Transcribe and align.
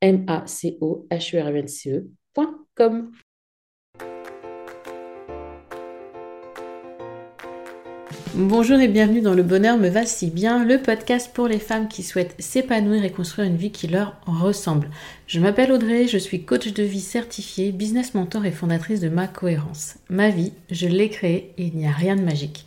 m 0.00 0.24
a 0.26 0.46
c 0.46 0.78
o 0.80 1.06
h 1.10 1.34
e 1.34 2.04
e 2.78 3.24
Bonjour 8.36 8.80
et 8.80 8.88
bienvenue 8.88 9.20
dans 9.20 9.32
Le 9.32 9.44
Bonheur 9.44 9.76
me 9.78 9.88
va 9.88 10.04
si 10.04 10.28
bien, 10.28 10.64
le 10.64 10.82
podcast 10.82 11.30
pour 11.32 11.46
les 11.46 11.60
femmes 11.60 11.86
qui 11.86 12.02
souhaitent 12.02 12.34
s'épanouir 12.40 13.04
et 13.04 13.12
construire 13.12 13.46
une 13.46 13.56
vie 13.56 13.70
qui 13.70 13.86
leur 13.86 14.16
ressemble. 14.26 14.90
Je 15.28 15.38
m'appelle 15.38 15.70
Audrey, 15.70 16.08
je 16.08 16.18
suis 16.18 16.44
coach 16.44 16.72
de 16.72 16.82
vie 16.82 17.00
certifiée, 17.00 17.70
business 17.70 18.14
mentor 18.14 18.44
et 18.44 18.50
fondatrice 18.50 19.00
de 19.00 19.08
Ma 19.08 19.28
Cohérence. 19.28 19.98
Ma 20.10 20.30
vie, 20.30 20.52
je 20.68 20.88
l'ai 20.88 21.10
créée 21.10 21.54
et 21.58 21.66
il 21.66 21.76
n'y 21.76 21.86
a 21.86 21.92
rien 21.92 22.16
de 22.16 22.22
magique. 22.22 22.66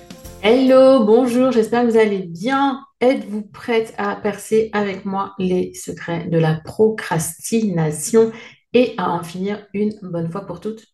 Hello, 0.43 1.05
bonjour, 1.05 1.51
j'espère 1.51 1.83
que 1.83 1.91
vous 1.91 1.97
allez 1.97 2.23
bien. 2.23 2.83
Êtes-vous 2.99 3.43
prête 3.43 3.93
à 3.99 4.15
percer 4.15 4.71
avec 4.73 5.05
moi 5.05 5.35
les 5.37 5.75
secrets 5.75 6.27
de 6.29 6.39
la 6.39 6.55
procrastination 6.55 8.31
et 8.73 8.95
à 8.97 9.11
en 9.11 9.21
finir 9.21 9.67
une 9.75 9.93
bonne 10.01 10.31
fois 10.31 10.47
pour 10.47 10.59
toutes? 10.59 10.87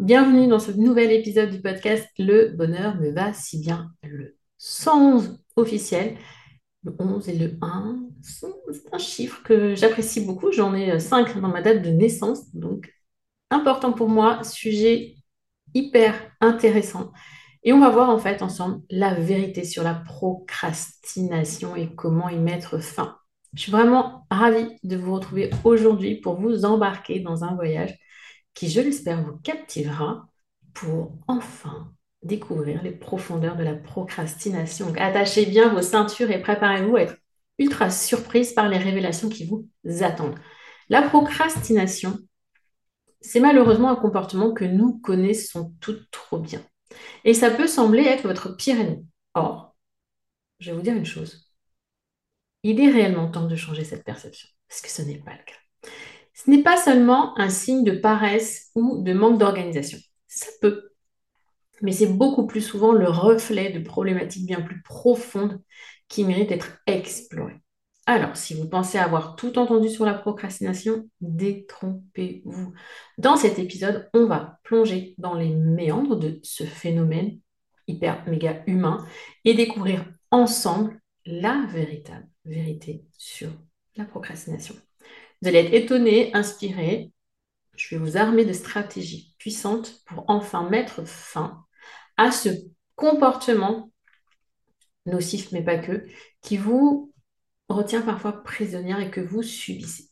Bienvenue 0.00 0.48
dans 0.48 0.58
ce 0.58 0.72
nouvel 0.72 1.12
épisode 1.12 1.50
du 1.50 1.60
podcast 1.60 2.08
Le 2.18 2.48
bonheur 2.56 2.96
me 2.96 3.12
va 3.12 3.32
si 3.32 3.60
bien. 3.60 3.92
Le 4.02 4.36
111 4.58 5.38
officiel, 5.54 6.16
le 6.82 6.92
11 6.98 7.28
et 7.28 7.36
le 7.36 7.58
1, 7.62 8.00
c'est 8.20 8.48
un 8.92 8.98
chiffre 8.98 9.44
que 9.44 9.76
j'apprécie 9.76 10.22
beaucoup. 10.22 10.50
J'en 10.50 10.74
ai 10.74 10.98
5 10.98 11.40
dans 11.40 11.46
ma 11.46 11.62
date 11.62 11.82
de 11.82 11.90
naissance, 11.90 12.52
donc 12.52 12.92
important 13.48 13.92
pour 13.92 14.08
moi, 14.08 14.42
sujet 14.42 15.14
hyper 15.72 16.14
intéressant. 16.40 17.12
Et 17.64 17.72
on 17.72 17.80
va 17.80 17.90
voir 17.90 18.10
en 18.10 18.18
fait 18.18 18.42
ensemble 18.42 18.82
la 18.90 19.14
vérité 19.14 19.64
sur 19.64 19.84
la 19.84 19.94
procrastination 19.94 21.76
et 21.76 21.94
comment 21.94 22.28
y 22.28 22.38
mettre 22.38 22.78
fin. 22.78 23.16
Je 23.54 23.62
suis 23.62 23.72
vraiment 23.72 24.26
ravie 24.30 24.78
de 24.82 24.96
vous 24.96 25.14
retrouver 25.14 25.50
aujourd'hui 25.64 26.16
pour 26.16 26.40
vous 26.40 26.64
embarquer 26.64 27.20
dans 27.20 27.44
un 27.44 27.54
voyage 27.54 27.96
qui, 28.54 28.68
je 28.68 28.80
l'espère, 28.80 29.22
vous 29.22 29.38
captivera 29.38 30.26
pour 30.74 31.12
enfin 31.28 31.92
découvrir 32.22 32.82
les 32.82 32.92
profondeurs 32.92 33.56
de 33.56 33.64
la 33.64 33.74
procrastination. 33.74 34.92
attachez 34.96 35.46
bien 35.46 35.68
vos 35.68 35.82
ceintures 35.82 36.30
et 36.30 36.40
préparez-vous 36.40 36.96
à 36.96 37.02
être 37.02 37.16
ultra 37.58 37.90
surprise 37.90 38.52
par 38.52 38.68
les 38.68 38.78
révélations 38.78 39.28
qui 39.28 39.46
vous 39.46 39.68
attendent. 40.02 40.38
La 40.88 41.02
procrastination, 41.02 42.18
c'est 43.20 43.40
malheureusement 43.40 43.90
un 43.90 43.96
comportement 43.96 44.52
que 44.52 44.64
nous 44.64 44.98
connaissons 44.98 45.74
toutes 45.80 46.10
trop 46.10 46.38
bien. 46.38 46.60
Et 47.24 47.34
ça 47.34 47.50
peut 47.50 47.66
sembler 47.66 48.04
être 48.04 48.22
votre 48.22 48.56
pire 48.56 48.80
ennemi. 48.80 49.06
Or, 49.34 49.74
je 50.58 50.70
vais 50.70 50.76
vous 50.76 50.82
dire 50.82 50.94
une 50.94 51.06
chose. 51.06 51.50
Il 52.62 52.80
est 52.80 52.90
réellement 52.90 53.30
temps 53.30 53.46
de 53.46 53.56
changer 53.56 53.84
cette 53.84 54.04
perception, 54.04 54.48
parce 54.68 54.80
que 54.80 54.90
ce 54.90 55.02
n'est 55.02 55.18
pas 55.18 55.32
le 55.32 55.44
cas. 55.44 55.90
Ce 56.34 56.50
n'est 56.50 56.62
pas 56.62 56.76
seulement 56.76 57.38
un 57.38 57.50
signe 57.50 57.84
de 57.84 57.92
paresse 57.92 58.70
ou 58.74 59.02
de 59.02 59.12
manque 59.12 59.38
d'organisation. 59.38 59.98
Ça 60.28 60.46
peut. 60.60 60.90
Mais 61.82 61.92
c'est 61.92 62.06
beaucoup 62.06 62.46
plus 62.46 62.60
souvent 62.60 62.92
le 62.92 63.08
reflet 63.08 63.70
de 63.70 63.80
problématiques 63.80 64.46
bien 64.46 64.60
plus 64.60 64.82
profondes 64.82 65.60
qui 66.08 66.24
méritent 66.24 66.50
d'être 66.50 66.78
explorées. 66.86 67.61
Alors, 68.06 68.36
si 68.36 68.54
vous 68.54 68.68
pensez 68.68 68.98
avoir 68.98 69.36
tout 69.36 69.58
entendu 69.58 69.88
sur 69.88 70.04
la 70.04 70.14
procrastination, 70.14 71.08
détrompez-vous. 71.20 72.72
Dans 73.18 73.36
cet 73.36 73.60
épisode, 73.60 74.10
on 74.12 74.26
va 74.26 74.58
plonger 74.64 75.14
dans 75.18 75.34
les 75.34 75.50
méandres 75.50 76.16
de 76.16 76.40
ce 76.42 76.64
phénomène 76.64 77.38
hyper 77.86 78.26
méga 78.28 78.64
humain 78.66 79.06
et 79.44 79.54
découvrir 79.54 80.04
ensemble 80.32 81.00
la 81.26 81.64
véritable 81.70 82.26
vérité 82.44 83.04
sur 83.18 83.50
la 83.94 84.04
procrastination. 84.04 84.74
Vous 85.40 85.48
allez 85.48 85.58
être 85.58 85.74
étonné, 85.74 86.34
inspiré. 86.34 87.12
Je 87.76 87.94
vais 87.94 88.04
vous 88.04 88.16
armer 88.16 88.44
de 88.44 88.52
stratégies 88.52 89.34
puissantes 89.38 90.02
pour 90.06 90.24
enfin 90.26 90.68
mettre 90.68 91.06
fin 91.06 91.64
à 92.16 92.32
ce 92.32 92.48
comportement 92.96 93.92
nocif, 95.06 95.52
mais 95.52 95.62
pas 95.62 95.78
que, 95.78 96.04
qui 96.42 96.56
vous 96.56 97.11
retient 97.72 98.02
parfois 98.02 98.42
prisonnière 98.42 99.00
et 99.00 99.10
que 99.10 99.20
vous 99.20 99.42
subissez. 99.42 100.08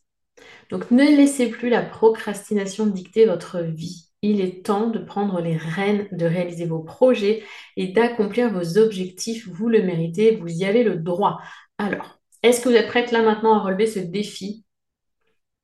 Donc 0.69 0.91
ne 0.91 1.03
laissez 1.03 1.49
plus 1.49 1.69
la 1.69 1.81
procrastination 1.81 2.85
dicter 2.85 3.25
votre 3.25 3.61
vie. 3.61 4.07
Il 4.21 4.39
est 4.39 4.65
temps 4.65 4.89
de 4.89 4.99
prendre 4.99 5.41
les 5.41 5.57
rênes, 5.57 6.07
de 6.11 6.25
réaliser 6.25 6.65
vos 6.65 6.79
projets 6.79 7.43
et 7.75 7.87
d'accomplir 7.87 8.51
vos 8.51 8.77
objectifs. 8.77 9.47
Vous 9.47 9.67
le 9.67 9.81
méritez, 9.81 10.35
vous 10.35 10.47
y 10.47 10.65
avez 10.65 10.83
le 10.83 10.95
droit. 10.95 11.39
Alors, 11.77 12.19
est-ce 12.43 12.61
que 12.61 12.69
vous 12.69 12.75
êtes 12.75 12.87
prête 12.87 13.11
là 13.11 13.23
maintenant 13.23 13.55
à 13.55 13.59
relever 13.59 13.87
ce 13.87 13.99
défi? 13.99 14.63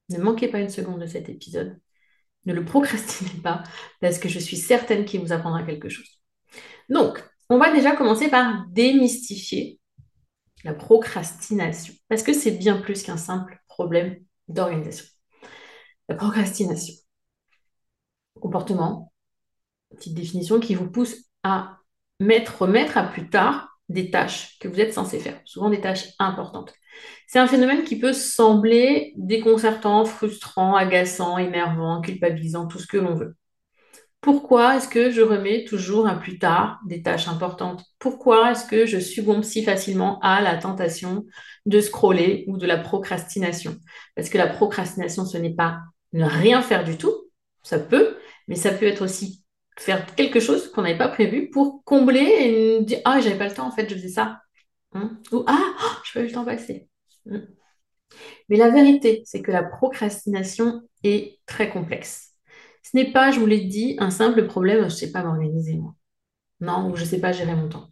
Ne 0.10 0.18
manquez 0.18 0.48
pas 0.48 0.60
une 0.60 0.70
seconde 0.70 1.02
de 1.02 1.06
cet 1.06 1.30
épisode. 1.30 1.78
Ne 2.46 2.54
le 2.54 2.66
procrastinez 2.66 3.42
pas 3.44 3.64
parce 4.02 4.20
que 4.20 4.30
je 4.30 4.40
suis 4.40 4.58
certaine 4.58 5.06
qu'il 5.06 5.22
vous 5.22 5.34
apprendra 5.34 5.64
quelque 5.64 5.90
chose. 5.90 6.20
Donc, 6.90 7.24
on 7.50 7.58
va 7.58 7.72
déjà 7.74 7.96
commencer 7.96 8.30
par 8.30 8.66
démystifier 8.70 9.80
procrastination, 10.74 11.94
parce 12.10 12.24
que 12.24 12.34
c'est 12.34 12.52
bien 12.52 12.78
plus 12.78 13.04
qu'un 13.04 13.18
simple 13.18 13.60
problème 13.68 14.18
d'organisation. 14.48 15.06
La 16.10 16.16
procrastination, 16.16 16.94
comportement, 18.40 19.12
petite 19.92 20.14
définition 20.14 20.60
qui 20.60 20.76
vous 20.76 20.90
pousse 20.90 21.16
à 21.44 21.78
mettre, 22.20 22.62
remettre 22.62 22.98
à 22.98 23.04
plus 23.04 23.30
tard 23.30 23.80
des 23.90 24.12
tâches 24.12 24.58
que 24.60 24.68
vous 24.68 24.80
êtes 24.80 24.94
censé 24.94 25.20
faire, 25.20 25.40
souvent 25.46 25.70
des 25.70 25.82
tâches 25.82 26.10
importantes. 26.20 26.74
C'est 27.28 27.40
un 27.40 27.48
phénomène 27.48 27.84
qui 27.84 28.00
peut 28.00 28.14
sembler 28.14 29.14
déconcertant, 29.18 30.06
frustrant, 30.06 30.76
agaçant, 30.76 31.38
énervant, 31.38 32.02
culpabilisant, 32.02 32.68
tout 32.68 32.80
ce 32.80 32.88
que 32.88 32.98
l'on 32.98 33.16
veut. 33.16 33.36
Pourquoi 34.22 34.76
est-ce 34.78 34.90
que 34.90 35.12
je 35.12 35.22
remets 35.22 35.64
toujours 35.64 36.08
à 36.08 36.16
plus 36.16 36.40
tard 36.40 36.80
des 36.86 37.02
tâches 37.02 37.28
importantes? 37.28 37.84
Pourquoi 38.00 38.52
est-ce 38.52 38.66
que 38.66 38.86
je 38.86 39.00
succombe 39.00 39.44
si 39.44 39.64
facilement 39.64 40.20
à 40.22 40.42
la 40.42 40.58
tentation 40.58 41.26
de 41.66 41.80
scroller 41.80 42.44
ou 42.48 42.58
de 42.58 42.66
la 42.66 42.78
procrastination? 42.78 43.78
Parce 44.16 44.30
que 44.30 44.38
la 44.38 44.48
procrastination, 44.48 45.26
ce 45.26 45.38
n'est 45.38 45.54
pas 45.54 45.80
ne 46.14 46.26
rien 46.26 46.62
faire 46.62 46.84
du 46.84 46.98
tout, 46.98 47.14
ça 47.64 47.80
peut, 47.80 48.18
mais 48.48 48.56
ça 48.56 48.72
peut 48.72 48.88
être 48.88 49.04
aussi 49.04 49.44
faire 49.78 50.06
quelque 50.16 50.40
chose 50.40 50.72
qu'on 50.72 50.82
n'avait 50.82 50.98
pas 50.98 51.10
prévu 51.10 51.50
pour 51.50 51.84
combler 51.86 52.22
et 52.22 52.82
dire 52.84 53.00
Ah, 53.06 53.22
j'avais 53.22 53.38
pas 53.38 53.48
le 53.48 53.54
temps, 53.54 53.68
en 53.68 53.72
fait, 53.72 53.88
je 53.90 53.96
faisais 53.96 54.10
ça. 54.10 54.42
Hein? 54.94 55.20
Ou 55.32 55.44
Ah, 55.48 55.74
je 56.06 56.14
pas 56.14 56.22
eu 56.22 56.28
le 56.28 56.32
temps 56.34 56.46
passer. 56.46 56.90
Hein? 57.32 57.44
Mais 58.50 58.58
la 58.58 58.70
vérité, 58.70 59.24
c'est 59.26 59.42
que 59.42 59.52
la 59.52 59.64
procrastination 59.64 60.82
est 61.04 61.40
très 61.46 61.70
complexe. 61.70 62.27
Ce 62.92 62.96
n'est 62.96 63.12
pas, 63.12 63.32
je 63.32 63.40
vous 63.40 63.46
l'ai 63.46 63.66
dit, 63.66 63.98
un 64.00 64.12
simple 64.12 64.46
problème, 64.48 64.80
je 64.80 64.86
ne 64.86 64.90
sais 64.90 65.12
pas 65.12 65.24
m'organiser 65.24 65.76
moi. 65.76 65.94
Non, 66.62 66.90
ou 66.90 66.96
je 66.96 67.04
ne 67.04 67.08
sais 67.08 67.20
pas 67.20 67.34
gérer 67.34 67.54
mon 67.54 67.68
temps. 67.68 67.90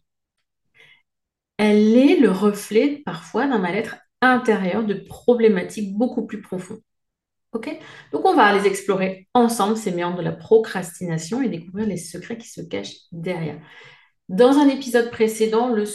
Elle 1.57 1.97
est 1.97 2.17
le 2.17 2.31
reflet 2.31 3.01
parfois 3.05 3.45
d'un 3.47 3.59
mal-être 3.59 3.97
intérieur 4.21 4.85
de 4.85 4.93
problématiques 4.93 5.97
beaucoup 5.97 6.25
plus 6.25 6.41
profondes. 6.41 6.81
Ok? 7.51 7.77
Donc 8.11 8.25
on 8.25 8.35
va 8.35 8.57
les 8.57 8.67
explorer 8.67 9.27
ensemble, 9.33 9.77
ces 9.77 9.91
méandres 9.91 10.17
de 10.17 10.23
la 10.23 10.31
procrastination 10.31 11.41
et 11.41 11.49
découvrir 11.49 11.87
les 11.87 11.97
secrets 11.97 12.37
qui 12.37 12.49
se 12.49 12.61
cachent 12.61 12.95
derrière. 13.11 13.59
Dans 14.29 14.57
un 14.57 14.67
épisode 14.67 15.11
précédent, 15.11 15.69
le 15.69 15.85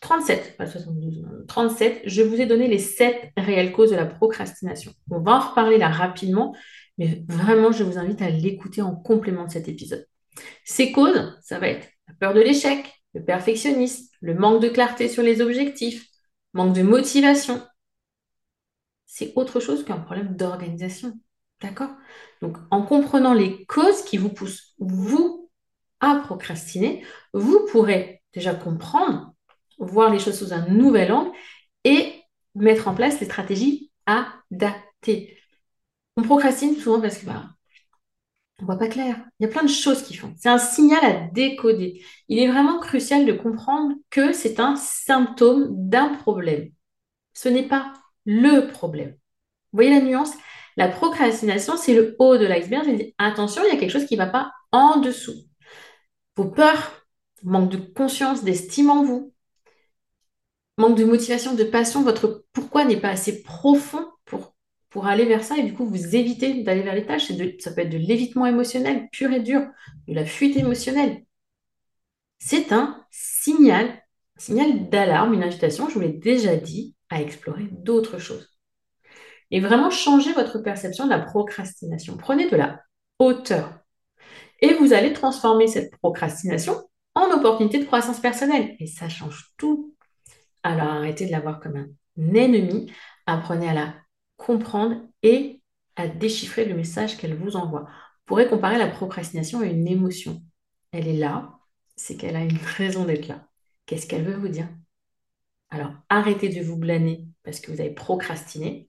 37, 0.00 0.56
pas 0.56 0.66
72, 0.66 1.24
37, 1.48 2.02
je 2.04 2.22
vous 2.22 2.40
ai 2.40 2.46
donné 2.46 2.68
les 2.68 2.78
7 2.78 3.32
réelles 3.36 3.72
causes 3.72 3.90
de 3.90 3.96
la 3.96 4.06
procrastination. 4.06 4.92
On 5.10 5.20
va 5.20 5.32
en 5.32 5.40
reparler 5.40 5.78
là 5.78 5.88
rapidement, 5.88 6.54
mais 6.98 7.24
vraiment, 7.28 7.72
je 7.72 7.84
vous 7.84 7.98
invite 7.98 8.22
à 8.22 8.30
l'écouter 8.30 8.82
en 8.82 8.94
complément 8.94 9.44
de 9.44 9.50
cet 9.50 9.68
épisode. 9.68 10.06
Ces 10.64 10.92
causes, 10.92 11.38
ça 11.42 11.58
va 11.58 11.68
être 11.68 11.88
la 12.08 12.14
peur 12.14 12.34
de 12.34 12.40
l'échec, 12.40 12.92
le 13.14 13.24
perfectionnisme, 13.24 14.06
le 14.20 14.34
manque 14.34 14.62
de 14.62 14.68
clarté 14.68 15.08
sur 15.08 15.22
les 15.22 15.40
objectifs, 15.40 16.06
manque 16.52 16.74
de 16.74 16.82
motivation. 16.82 17.62
C'est 19.06 19.32
autre 19.36 19.60
chose 19.60 19.84
qu'un 19.84 19.98
problème 19.98 20.36
d'organisation. 20.36 21.14
D'accord? 21.62 21.90
Donc, 22.42 22.58
en 22.70 22.82
comprenant 22.82 23.32
les 23.32 23.64
causes 23.64 24.02
qui 24.02 24.18
vous 24.18 24.28
poussent, 24.28 24.74
vous, 24.78 25.50
à 26.00 26.16
procrastiner, 26.16 27.02
vous 27.32 27.66
pourrez 27.70 28.22
déjà 28.34 28.54
comprendre 28.54 29.34
voir 29.78 30.10
les 30.10 30.18
choses 30.18 30.38
sous 30.38 30.52
un 30.52 30.66
nouvel 30.68 31.12
angle 31.12 31.30
et 31.84 32.22
mettre 32.54 32.88
en 32.88 32.94
place 32.94 33.20
les 33.20 33.26
stratégies 33.26 33.90
adaptées. 34.06 35.38
On 36.16 36.22
procrastine 36.22 36.76
souvent 36.76 37.00
parce 37.00 37.18
que 37.18 37.26
bah, 37.26 37.44
voit 38.60 38.78
pas 38.78 38.88
clair. 38.88 39.16
Il 39.38 39.44
y 39.44 39.46
a 39.46 39.52
plein 39.52 39.62
de 39.62 39.68
choses 39.68 40.02
qui 40.02 40.14
font. 40.14 40.34
C'est 40.38 40.48
un 40.48 40.58
signal 40.58 41.04
à 41.04 41.28
décoder. 41.32 42.02
Il 42.28 42.38
est 42.38 42.48
vraiment 42.48 42.78
crucial 42.78 43.26
de 43.26 43.32
comprendre 43.32 43.94
que 44.10 44.32
c'est 44.32 44.60
un 44.60 44.76
symptôme 44.76 45.68
d'un 45.70 46.14
problème. 46.14 46.70
Ce 47.34 47.48
n'est 47.48 47.68
pas 47.68 47.92
le 48.24 48.68
problème. 48.68 49.10
Vous 49.10 49.78
voyez 49.78 49.90
la 49.90 50.00
nuance? 50.00 50.32
La 50.76 50.88
procrastination, 50.88 51.76
c'est 51.76 51.94
le 51.94 52.16
haut 52.18 52.36
de 52.36 52.46
l'iceberg. 52.46 53.12
Attention, 53.18 53.62
il 53.64 53.72
y 53.72 53.76
a 53.76 53.78
quelque 53.78 53.92
chose 53.92 54.06
qui 54.06 54.16
ne 54.16 54.24
va 54.24 54.30
pas 54.30 54.52
en 54.72 54.98
dessous. 54.98 55.34
Vos 56.36 56.46
peurs, 56.46 57.06
manque 57.42 57.70
de 57.70 57.78
conscience, 57.78 58.44
d'estime 58.44 58.90
en 58.90 59.04
vous, 59.04 59.32
manque 60.76 60.96
de 60.96 61.04
motivation, 61.04 61.54
de 61.54 61.64
passion, 61.64 62.02
votre 62.02 62.44
pourquoi 62.52 62.84
n'est 62.84 63.00
pas 63.00 63.08
assez 63.10 63.42
profond 63.42 64.06
pour, 64.90 65.06
aller 65.06 65.24
vers 65.24 65.44
ça 65.44 65.56
et 65.56 65.62
du 65.62 65.74
coup 65.74 65.86
vous 65.86 66.16
évitez 66.16 66.62
d'aller 66.62 66.82
vers 66.82 66.94
les 66.94 67.06
tâches. 67.06 67.30
De, 67.32 67.54
ça 67.58 67.72
peut 67.72 67.82
être 67.82 67.90
de 67.90 67.98
l'évitement 67.98 68.46
émotionnel 68.46 69.08
pur 69.10 69.32
et 69.32 69.40
dur, 69.40 69.62
de 70.08 70.14
la 70.14 70.24
fuite 70.24 70.56
émotionnelle. 70.56 71.24
C'est 72.38 72.72
un 72.72 73.04
signal, 73.10 73.86
un 73.86 74.40
signal 74.40 74.88
d'alarme, 74.88 75.34
une 75.34 75.42
invitation, 75.42 75.88
je 75.88 75.94
vous 75.94 76.00
l'ai 76.00 76.12
déjà 76.12 76.56
dit, 76.56 76.94
à 77.08 77.20
explorer 77.20 77.68
d'autres 77.70 78.18
choses. 78.18 78.56
Et 79.50 79.60
vraiment 79.60 79.90
changer 79.90 80.32
votre 80.32 80.58
perception 80.58 81.04
de 81.04 81.10
la 81.10 81.20
procrastination. 81.20 82.16
Prenez 82.16 82.50
de 82.50 82.56
la 82.56 82.80
hauteur. 83.18 83.78
Et 84.60 84.74
vous 84.74 84.92
allez 84.92 85.12
transformer 85.12 85.68
cette 85.68 85.92
procrastination 85.98 86.74
en 87.14 87.30
opportunité 87.30 87.78
de 87.78 87.84
croissance 87.84 88.20
personnelle. 88.20 88.74
Et 88.80 88.86
ça 88.86 89.08
change 89.08 89.52
tout 89.56 89.96
alors 90.66 90.88
arrêtez 90.88 91.26
de 91.26 91.30
la 91.30 91.40
voir 91.40 91.60
comme 91.60 91.76
un 91.76 92.34
ennemi, 92.34 92.90
apprenez 93.26 93.68
à 93.68 93.74
la 93.74 93.94
comprendre 94.36 94.96
et 95.22 95.62
à 95.96 96.08
déchiffrer 96.08 96.64
le 96.64 96.74
message 96.74 97.16
qu'elle 97.16 97.36
vous 97.36 97.56
envoie. 97.56 97.82
Vous 97.82 98.26
pourrez 98.26 98.48
comparer 98.48 98.78
la 98.78 98.88
procrastination 98.88 99.60
à 99.60 99.66
une 99.66 99.86
émotion. 99.88 100.42
Elle 100.92 101.08
est 101.08 101.16
là, 101.16 101.58
c'est 101.96 102.16
qu'elle 102.16 102.36
a 102.36 102.44
une 102.44 102.58
raison 102.76 103.04
d'être 103.04 103.28
là. 103.28 103.48
Qu'est-ce 103.86 104.06
qu'elle 104.06 104.24
veut 104.24 104.36
vous 104.36 104.48
dire? 104.48 104.68
Alors 105.70 105.92
arrêtez 106.08 106.48
de 106.48 106.62
vous 106.62 106.76
blâmer 106.76 107.26
parce 107.42 107.60
que 107.60 107.70
vous 107.72 107.80
avez 107.80 107.90
procrastiné. 107.90 108.88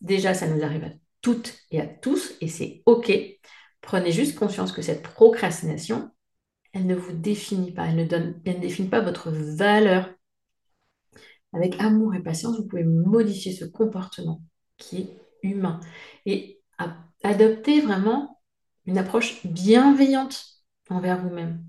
Déjà, 0.00 0.34
ça 0.34 0.48
nous 0.48 0.62
arrive 0.62 0.84
à 0.84 0.90
toutes 1.20 1.58
et 1.70 1.80
à 1.80 1.86
tous 1.86 2.34
et 2.40 2.48
c'est 2.48 2.82
OK. 2.86 3.12
Prenez 3.80 4.12
juste 4.12 4.38
conscience 4.38 4.72
que 4.72 4.82
cette 4.82 5.02
procrastination, 5.02 6.10
elle 6.72 6.86
ne 6.86 6.94
vous 6.94 7.12
définit 7.12 7.72
pas, 7.72 7.86
elle 7.86 7.96
ne, 7.96 8.04
donne, 8.04 8.40
elle 8.44 8.56
ne 8.56 8.60
définit 8.60 8.88
pas 8.88 9.00
votre 9.00 9.30
valeur 9.30 10.08
avec 11.52 11.78
amour 11.80 12.14
et 12.14 12.22
patience, 12.22 12.56
vous 12.56 12.66
pouvez 12.66 12.84
modifier 12.84 13.52
ce 13.52 13.64
comportement 13.64 14.42
qui 14.82 14.98
est 14.98 15.08
humain 15.42 15.80
et 16.26 16.60
adopter 17.22 17.80
vraiment 17.80 18.40
une 18.86 18.98
approche 18.98 19.46
bienveillante 19.46 20.44
envers 20.90 21.18
vous-même. 21.18 21.64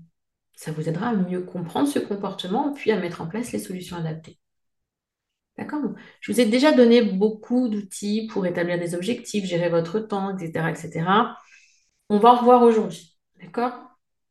Ça 0.56 0.72
vous 0.72 0.88
aidera 0.88 1.08
à 1.08 1.14
mieux 1.14 1.42
comprendre 1.42 1.88
ce 1.88 1.98
comportement 1.98 2.72
puis 2.72 2.90
à 2.90 2.98
mettre 2.98 3.20
en 3.20 3.26
place 3.26 3.52
les 3.52 3.58
solutions 3.58 3.96
adaptées. 3.96 4.38
D'accord? 5.56 5.82
Je 6.20 6.32
vous 6.32 6.40
ai 6.40 6.46
déjà 6.46 6.72
donné 6.72 7.02
beaucoup 7.02 7.68
d'outils 7.68 8.26
pour 8.26 8.44
établir 8.46 8.78
des 8.78 8.94
objectifs, 8.94 9.44
gérer 9.44 9.68
votre 9.68 10.00
temps, 10.00 10.36
etc., 10.36 10.68
etc. 10.68 11.06
On 12.08 12.18
va 12.18 12.32
en 12.32 12.36
revoir 12.36 12.62
aujourd'hui. 12.62 13.16
D'accord? 13.40 13.72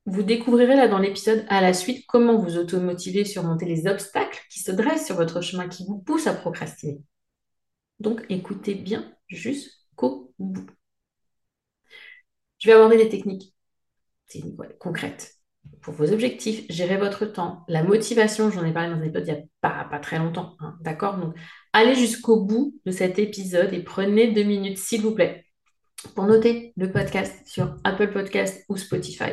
Vous 0.05 0.23
découvrirez 0.23 0.75
là 0.75 0.89
dans 0.89 0.99
l'épisode 0.99 1.45
à 1.47 1.61
la 1.61 1.73
suite 1.73 2.05
comment 2.07 2.37
vous 2.37 2.57
automotiver, 2.57 3.23
surmonter 3.23 3.65
les 3.65 3.87
obstacles 3.87 4.41
qui 4.49 4.59
se 4.59 4.71
dressent 4.71 5.05
sur 5.05 5.15
votre 5.15 5.39
chemin, 5.39 5.69
qui 5.69 5.85
vous 5.85 5.97
poussent 5.97 6.27
à 6.27 6.33
procrastiner. 6.33 7.01
Donc 8.03 8.25
écoutez 8.27 8.75
bien 8.75 9.13
jusqu'au 9.27 10.33
bout. 10.37 10.65
Je 12.59 12.67
vais 12.67 12.73
aborder 12.73 12.97
des 12.97 13.09
techniques 13.09 13.55
concrètes 14.77 15.35
pour 15.81 15.93
vos 15.93 16.11
objectifs, 16.11 16.65
gérer 16.69 16.97
votre 16.97 17.25
temps, 17.25 17.63
la 17.69 17.81
motivation, 17.81 18.49
j'en 18.49 18.65
ai 18.65 18.73
parlé 18.73 18.89
dans 18.89 18.99
un 18.99 19.03
épisode 19.03 19.27
il 19.27 19.33
n'y 19.33 19.39
a 19.39 19.85
pas, 19.85 19.99
très 19.99 20.17
longtemps, 20.17 20.57
hein, 20.59 20.77
d'accord? 20.81 21.17
Donc 21.17 21.33
allez 21.71 21.95
jusqu'au 21.95 22.43
bout 22.43 22.75
de 22.85 22.91
cet 22.91 23.19
épisode 23.19 23.71
et 23.73 23.81
prenez 23.81 24.33
deux 24.33 24.43
minutes 24.43 24.77
s'il 24.77 25.01
vous 25.01 25.15
plaît 25.15 25.45
pour 26.13 26.25
noter 26.25 26.73
le 26.75 26.91
podcast 26.91 27.47
sur 27.47 27.77
Apple 27.85 28.11
Podcast 28.11 28.65
ou 28.67 28.75
Spotify. 28.75 29.31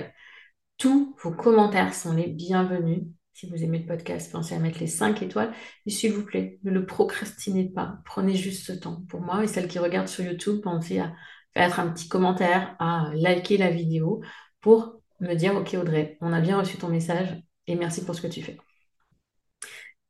Tous 0.78 1.16
vos 1.25 1.33
commentaires 1.33 1.92
sont 1.92 2.12
les 2.12 2.28
bienvenus. 2.28 3.02
Si 3.40 3.47
vous 3.47 3.64
aimez 3.64 3.78
le 3.78 3.87
podcast, 3.87 4.30
pensez 4.30 4.54
à 4.54 4.59
mettre 4.59 4.80
les 4.80 4.87
5 4.87 5.23
étoiles. 5.23 5.50
Et 5.87 5.90
s'il 5.90 6.12
vous 6.12 6.26
plaît, 6.26 6.59
ne 6.62 6.70
le 6.70 6.85
procrastinez 6.85 7.70
pas. 7.70 7.97
Prenez 8.04 8.35
juste 8.35 8.66
ce 8.66 8.73
temps. 8.75 9.02
Pour 9.09 9.23
moi 9.23 9.42
et 9.42 9.47
celles 9.47 9.66
qui 9.66 9.78
regardent 9.78 10.09
sur 10.09 10.23
YouTube, 10.23 10.61
pensez 10.62 10.99
à 10.99 11.14
faire 11.54 11.80
un 11.80 11.88
petit 11.88 12.06
commentaire, 12.06 12.76
à 12.78 13.11
liker 13.14 13.56
la 13.56 13.70
vidéo 13.70 14.20
pour 14.61 15.00
me 15.20 15.32
dire, 15.32 15.56
OK 15.56 15.73
Audrey, 15.73 16.18
on 16.20 16.35
a 16.35 16.40
bien 16.42 16.59
reçu 16.59 16.76
ton 16.76 16.88
message 16.88 17.42
et 17.66 17.76
merci 17.76 18.04
pour 18.04 18.14
ce 18.14 18.20
que 18.20 18.26
tu 18.26 18.42
fais. 18.42 18.59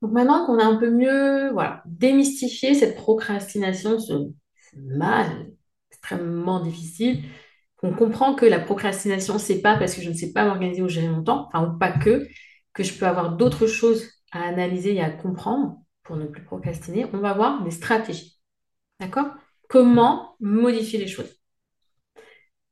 Donc 0.03 0.11
maintenant 0.11 0.45
qu'on 0.45 0.59
a 0.59 0.65
un 0.65 0.79
peu 0.79 0.91
mieux 0.91 1.53
voilà, 1.53 1.85
démystifié 1.87 2.75
cette 2.75 2.97
procrastination, 2.97 4.01
ce 4.01 4.13
mal 4.75 5.53
extrêmement 5.93 6.59
difficile, 6.59 7.23
on 7.85 7.93
comprend 7.93 8.35
que 8.35 8.45
la 8.45 8.59
procrastination, 8.59 9.39
c'est 9.39 9.61
pas 9.61 9.77
parce 9.77 9.95
que 9.95 10.03
je 10.03 10.09
ne 10.11 10.15
sais 10.15 10.33
pas 10.33 10.45
m'organiser 10.47 10.83
ou 10.83 10.89
gérer 10.89 11.09
mon 11.09 11.23
temps, 11.23 11.47
enfin, 11.47 11.65
ou 11.65 11.79
pas 11.79 11.93
que, 11.93 12.27
que 12.73 12.83
je 12.83 12.97
peux 12.99 13.07
avoir 13.07 13.37
d'autres 13.37 13.67
choses 13.67 14.09
à 14.33 14.43
analyser 14.43 14.95
et 14.95 15.03
à 15.03 15.11
comprendre 15.11 15.79
pour 16.03 16.17
ne 16.17 16.27
plus 16.27 16.45
procrastiner. 16.45 17.07
On 17.13 17.19
va 17.19 17.35
voir 17.35 17.63
des 17.65 17.71
stratégies. 17.71 18.39
D'accord? 19.01 19.29
Comment 19.69 20.37
modifier 20.41 20.99
les 20.99 21.07
choses? 21.09 21.41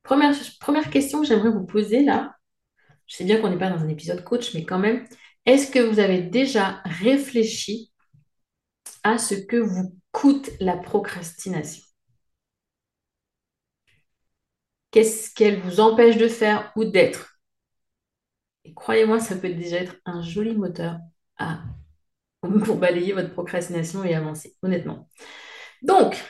Première, 0.02 0.34
première 0.60 0.90
question 0.90 1.20
que 1.20 1.26
j'aimerais 1.26 1.50
vous 1.50 1.66
poser 1.66 2.02
là, 2.02 2.36
je 3.06 3.16
sais 3.16 3.24
bien 3.24 3.40
qu'on 3.40 3.50
n'est 3.50 3.58
pas 3.58 3.70
dans 3.70 3.82
un 3.82 3.88
épisode 3.88 4.24
coach, 4.24 4.54
mais 4.54 4.64
quand 4.64 4.78
même, 4.78 5.06
est-ce 5.46 5.70
que 5.70 5.78
vous 5.78 5.98
avez 5.98 6.22
déjà 6.22 6.82
réfléchi 6.84 7.92
à 9.02 9.18
ce 9.18 9.34
que 9.34 9.56
vous 9.56 9.98
coûte 10.12 10.50
la 10.60 10.76
procrastination? 10.76 11.82
Qu'est-ce 14.90 15.32
qu'elle 15.34 15.60
vous 15.60 15.80
empêche 15.80 16.16
de 16.16 16.28
faire 16.28 16.72
ou 16.76 16.84
d'être? 16.84 17.37
Et 18.68 18.74
croyez-moi, 18.74 19.18
ça 19.18 19.34
peut 19.34 19.48
déjà 19.48 19.78
être 19.78 19.96
un 20.04 20.20
joli 20.20 20.54
moteur 20.54 20.98
pour 22.64 22.76
balayer 22.76 23.14
votre 23.14 23.32
procrastination 23.32 24.04
et 24.04 24.14
avancer, 24.14 24.54
honnêtement. 24.62 25.08
Donc, 25.82 26.22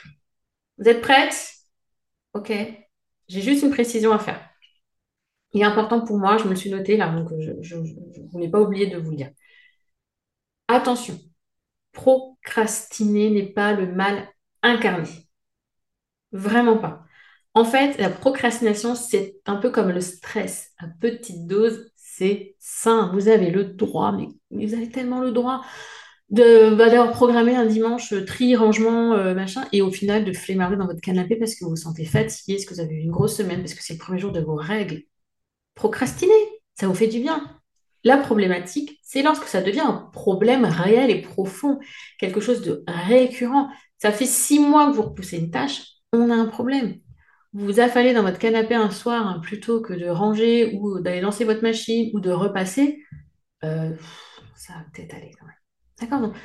vous 0.77 0.87
êtes 0.87 1.01
prête? 1.01 1.53
Ok. 2.33 2.51
J'ai 3.27 3.41
juste 3.41 3.63
une 3.63 3.71
précision 3.71 4.13
à 4.13 4.19
faire. 4.19 4.49
Et 5.53 5.63
important 5.65 6.01
pour 6.05 6.17
moi, 6.17 6.37
je 6.37 6.45
me 6.45 6.51
le 6.51 6.55
suis 6.55 6.69
noté 6.69 6.95
là, 6.95 7.09
donc 7.09 7.29
je 7.39 7.75
ne 7.75 8.29
voulais 8.29 8.49
pas 8.49 8.61
oublier 8.61 8.87
de 8.87 8.97
vous 8.97 9.11
le 9.11 9.17
dire. 9.17 9.31
Attention, 10.69 11.19
procrastiner 11.91 13.31
n'est 13.31 13.51
pas 13.51 13.73
le 13.73 13.91
mal 13.91 14.29
incarné. 14.61 15.09
Vraiment 16.31 16.77
pas. 16.77 17.03
En 17.53 17.65
fait, 17.65 17.97
la 17.97 18.09
procrastination, 18.09 18.95
c'est 18.95 19.35
un 19.45 19.57
peu 19.57 19.71
comme 19.71 19.89
le 19.89 20.01
stress. 20.01 20.71
À 20.77 20.87
petite 20.87 21.47
dose, 21.47 21.91
c'est 22.19 22.55
sain. 22.59 23.11
Vous 23.13 23.29
avez 23.29 23.49
le 23.49 23.63
droit, 23.63 24.11
mais 24.11 24.27
vous 24.51 24.73
avez 24.73 24.89
tellement 24.89 25.21
le 25.21 25.31
droit 25.31 25.61
de 26.29 26.75
bah, 26.75 26.89
d'avoir 26.89 27.11
programmé 27.11 27.55
un 27.55 27.65
dimanche 27.65 28.13
euh, 28.13 28.25
tri, 28.25 28.55
rangement, 28.55 29.13
euh, 29.13 29.33
machin, 29.33 29.65
et 29.71 29.81
au 29.81 29.91
final 29.91 30.25
de 30.25 30.33
flemmarder 30.33 30.75
dans 30.75 30.85
votre 30.85 31.01
canapé 31.01 31.37
parce 31.37 31.55
que 31.55 31.63
vous 31.63 31.71
vous 31.71 31.75
sentez 31.75 32.05
fatigué, 32.05 32.55
parce 32.55 32.65
que 32.65 32.73
vous 32.75 32.81
avez 32.81 32.95
eu 32.95 32.99
une 32.99 33.11
grosse 33.11 33.37
semaine, 33.37 33.61
parce 33.61 33.73
que 33.73 33.81
c'est 33.81 33.93
le 33.93 33.99
premier 33.99 34.19
jour 34.19 34.31
de 34.31 34.41
vos 34.41 34.55
règles. 34.55 35.03
Procrastiner, 35.75 36.33
ça 36.75 36.87
vous 36.87 36.93
fait 36.93 37.07
du 37.07 37.19
bien. 37.19 37.49
La 38.03 38.17
problématique, 38.17 38.99
c'est 39.03 39.23
lorsque 39.23 39.47
ça 39.47 39.61
devient 39.61 39.79
un 39.81 40.09
problème 40.13 40.65
réel 40.65 41.09
et 41.09 41.21
profond, 41.21 41.79
quelque 42.19 42.41
chose 42.41 42.61
de 42.61 42.83
récurrent. 42.87 43.69
Ça 43.97 44.11
fait 44.11 44.25
six 44.25 44.59
mois 44.59 44.89
que 44.89 44.95
vous 44.95 45.03
repoussez 45.03 45.37
une 45.37 45.51
tâche, 45.51 45.83
on 46.13 46.29
a 46.29 46.35
un 46.35 46.45
problème. 46.47 46.99
Vous 47.53 47.65
vous 47.65 47.79
affalez 47.79 48.13
dans 48.13 48.23
votre 48.23 48.37
canapé 48.37 48.75
un 48.75 48.91
soir 48.91 49.27
hein, 49.27 49.39
plutôt 49.39 49.81
que 49.81 49.93
de 49.93 50.07
ranger 50.07 50.75
ou 50.75 50.99
d'aller 50.99 51.21
lancer 51.21 51.45
votre 51.45 51.63
machine 51.63 52.11
ou 52.13 52.19
de 52.19 52.29
repasser, 52.29 53.03
euh, 53.63 53.95
ça 54.55 54.73
va 54.73 54.85
peut-être 54.93 55.15
aller 55.15 55.31
quand 55.39 55.45
même. 55.45 55.55
D'accord 55.99 56.21
Donc, 56.21 56.35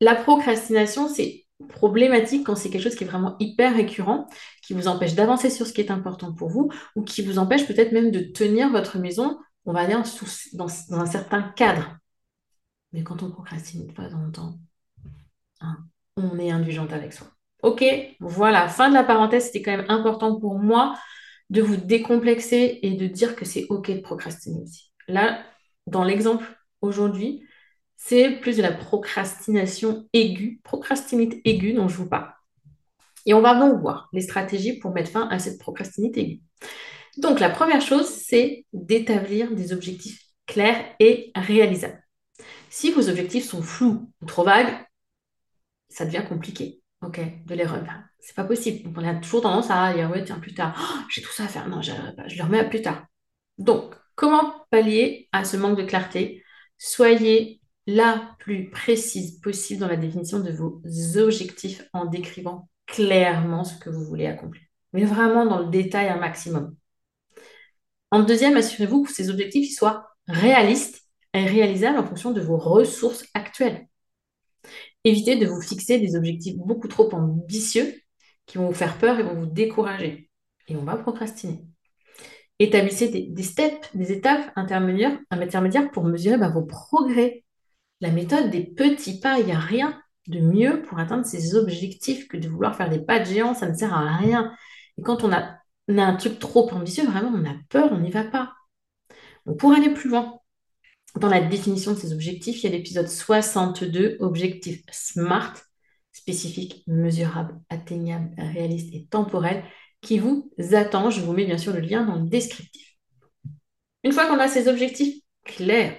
la 0.00 0.16
procrastination, 0.16 1.08
c'est 1.08 1.46
problématique 1.68 2.44
quand 2.46 2.56
c'est 2.56 2.70
quelque 2.70 2.82
chose 2.82 2.96
qui 2.96 3.04
est 3.04 3.06
vraiment 3.06 3.36
hyper 3.38 3.74
récurrent, 3.74 4.28
qui 4.62 4.74
vous 4.74 4.88
empêche 4.88 5.14
d'avancer 5.14 5.50
sur 5.50 5.66
ce 5.66 5.72
qui 5.72 5.80
est 5.80 5.90
important 5.90 6.32
pour 6.32 6.48
vous 6.48 6.70
ou 6.96 7.02
qui 7.02 7.22
vous 7.22 7.38
empêche 7.38 7.66
peut-être 7.66 7.92
même 7.92 8.10
de 8.10 8.20
tenir 8.20 8.70
votre 8.70 8.98
maison, 8.98 9.38
on 9.64 9.72
va 9.72 9.86
dire, 9.86 10.02
dans, 10.54 10.68
un 10.90 11.06
certain 11.06 11.42
cadre. 11.42 11.98
Mais 12.92 13.02
quand 13.02 13.22
on 13.22 13.30
procrastine 13.30 13.92
pas 13.92 14.08
dans 14.08 14.22
le 14.22 14.32
temps, 14.32 14.58
hein, 15.60 15.78
on 16.16 16.38
est 16.38 16.50
indulgente 16.50 16.92
avec 16.92 17.12
soi. 17.12 17.31
Ok, 17.62 17.84
voilà, 18.20 18.68
fin 18.68 18.88
de 18.88 18.94
la 18.94 19.04
parenthèse, 19.04 19.46
c'était 19.46 19.62
quand 19.62 19.76
même 19.76 19.86
important 19.88 20.38
pour 20.38 20.58
moi 20.58 20.98
de 21.50 21.62
vous 21.62 21.76
décomplexer 21.76 22.80
et 22.82 22.94
de 22.94 23.06
dire 23.06 23.36
que 23.36 23.44
c'est 23.44 23.66
ok 23.68 23.90
de 23.92 24.00
procrastiner 24.00 24.60
aussi. 24.62 24.92
Là, 25.06 25.44
dans 25.86 26.02
l'exemple 26.02 26.44
aujourd'hui, 26.80 27.46
c'est 27.96 28.32
plus 28.40 28.56
de 28.56 28.62
la 28.62 28.72
procrastination 28.72 30.08
aiguë, 30.12 30.60
procrastinite 30.64 31.40
aiguë 31.44 31.74
dont 31.74 31.88
je 31.88 31.96
vous 31.96 32.08
parle. 32.08 32.32
Et 33.26 33.34
on 33.34 33.40
va 33.40 33.54
donc 33.54 33.80
voir 33.80 34.08
les 34.12 34.22
stratégies 34.22 34.78
pour 34.80 34.92
mettre 34.92 35.10
fin 35.10 35.28
à 35.28 35.38
cette 35.38 35.60
procrastinite 35.60 36.16
aiguë. 36.16 36.42
Donc 37.18 37.38
la 37.38 37.50
première 37.50 37.80
chose, 37.80 38.06
c'est 38.06 38.66
d'établir 38.72 39.52
des 39.54 39.72
objectifs 39.72 40.20
clairs 40.46 40.84
et 40.98 41.30
réalisables. 41.36 42.02
Si 42.70 42.90
vos 42.90 43.08
objectifs 43.08 43.44
sont 43.44 43.62
flous 43.62 44.10
ou 44.20 44.26
trop 44.26 44.42
vagues, 44.42 44.74
ça 45.88 46.04
devient 46.04 46.24
compliqué, 46.28 46.81
ok, 47.02 47.20
de 47.46 47.54
les 47.54 47.64
remettre. 47.64 47.92
C'est 48.20 48.36
pas 48.36 48.44
possible. 48.44 48.90
on 48.96 49.04
a 49.04 49.14
toujours 49.16 49.42
tendance 49.42 49.70
à 49.70 49.92
dire 49.92 50.10
ouais 50.10 50.24
tiens 50.24 50.38
plus 50.38 50.54
tard, 50.54 50.76
oh, 50.78 51.02
j'ai 51.10 51.22
tout 51.22 51.32
ça 51.32 51.44
à 51.44 51.48
faire, 51.48 51.68
non 51.68 51.82
je 51.82 51.92
le 51.92 52.42
remets 52.42 52.60
à 52.60 52.64
plus 52.64 52.82
tard. 52.82 53.06
Donc 53.58 53.94
comment 54.14 54.66
pallier 54.70 55.28
à 55.32 55.44
ce 55.44 55.56
manque 55.56 55.78
de 55.78 55.84
clarté? 55.84 56.42
Soyez 56.78 57.60
la 57.86 58.36
plus 58.38 58.70
précise 58.70 59.40
possible 59.40 59.80
dans 59.80 59.88
la 59.88 59.96
définition 59.96 60.38
de 60.40 60.52
vos 60.52 60.80
objectifs 61.16 61.82
en 61.92 62.06
décrivant 62.06 62.68
clairement 62.86 63.64
ce 63.64 63.76
que 63.78 63.90
vous 63.90 64.04
voulez 64.04 64.26
accomplir. 64.26 64.62
Mais 64.92 65.04
vraiment 65.04 65.46
dans 65.46 65.58
le 65.58 65.70
détail 65.70 66.08
un 66.08 66.18
maximum. 66.18 66.76
En 68.10 68.22
deuxième, 68.22 68.56
assurez-vous 68.56 69.04
que 69.04 69.12
ces 69.12 69.30
objectifs 69.30 69.74
soient 69.74 70.06
réalistes 70.28 71.02
et 71.34 71.46
réalisables 71.46 71.98
en 71.98 72.06
fonction 72.06 72.30
de 72.30 72.40
vos 72.40 72.58
ressources 72.58 73.24
actuelles. 73.34 73.86
Évitez 75.04 75.36
de 75.36 75.46
vous 75.46 75.60
fixer 75.60 75.98
des 75.98 76.16
objectifs 76.16 76.56
beaucoup 76.56 76.88
trop 76.88 77.12
ambitieux 77.14 77.94
qui 78.46 78.58
vont 78.58 78.68
vous 78.68 78.74
faire 78.74 78.98
peur 78.98 79.18
et 79.18 79.22
vont 79.22 79.34
vous 79.34 79.46
décourager. 79.46 80.30
Et 80.68 80.76
on 80.76 80.84
va 80.84 80.96
procrastiner. 80.96 81.64
Établissez 82.58 83.08
des, 83.08 83.42
steps, 83.42 83.88
des 83.94 84.12
étapes 84.12 84.52
intermédiaires, 84.54 85.18
pour 85.92 86.04
mesurer 86.04 86.38
bah, 86.38 86.48
vos 86.48 86.64
progrès 86.64 87.44
la 88.00 88.10
méthode 88.10 88.50
des 88.50 88.64
petits 88.64 89.20
pas, 89.20 89.38
il 89.38 89.46
n'y 89.46 89.52
a 89.52 89.58
rien 89.58 90.00
de 90.26 90.40
mieux 90.40 90.82
pour 90.82 90.98
atteindre 90.98 91.24
ses 91.24 91.54
objectifs 91.54 92.28
que 92.28 92.36
de 92.36 92.48
vouloir 92.48 92.76
faire 92.76 92.90
des 92.90 93.00
pas 93.00 93.20
de 93.20 93.24
géant, 93.24 93.54
ça 93.54 93.68
ne 93.68 93.74
sert 93.74 93.94
à 93.94 94.16
rien. 94.16 94.52
Et 94.98 95.02
quand 95.02 95.24
on 95.24 95.32
a, 95.32 95.56
un 95.88 96.16
truc 96.16 96.38
trop 96.38 96.68
ambitieux, 96.72 97.04
vraiment, 97.06 97.32
on 97.34 97.44
a 97.44 97.54
peur, 97.68 97.90
on 97.92 97.98
n'y 97.98 98.10
va 98.10 98.24
pas. 98.24 98.52
pour 99.58 99.72
aller 99.72 99.90
plus 99.90 100.10
loin, 100.10 100.40
dans 101.18 101.28
la 101.28 101.40
définition 101.40 101.92
de 101.92 101.98
ces 101.98 102.12
objectifs, 102.12 102.62
il 102.62 102.70
y 102.70 102.72
a 102.72 102.76
l'épisode 102.76 103.08
62, 103.08 104.16
objectifs 104.20 104.82
SMART, 104.90 105.54
spécifiques, 106.12 106.84
mesurables, 106.86 107.60
atteignables, 107.68 108.34
réalistes 108.38 108.94
et 108.94 109.06
temporels, 109.06 109.64
qui 110.00 110.18
vous 110.18 110.50
attend. 110.72 111.10
Je 111.10 111.20
vous 111.20 111.32
mets 111.32 111.44
bien 111.44 111.58
sûr 111.58 111.72
le 111.72 111.80
lien 111.80 112.04
dans 112.04 112.16
le 112.16 112.28
descriptif. 112.28 112.96
Une 114.04 114.12
fois 114.12 114.26
qu'on 114.26 114.38
a 114.38 114.48
ces 114.48 114.68
objectifs 114.68 115.22
clairs, 115.44 115.96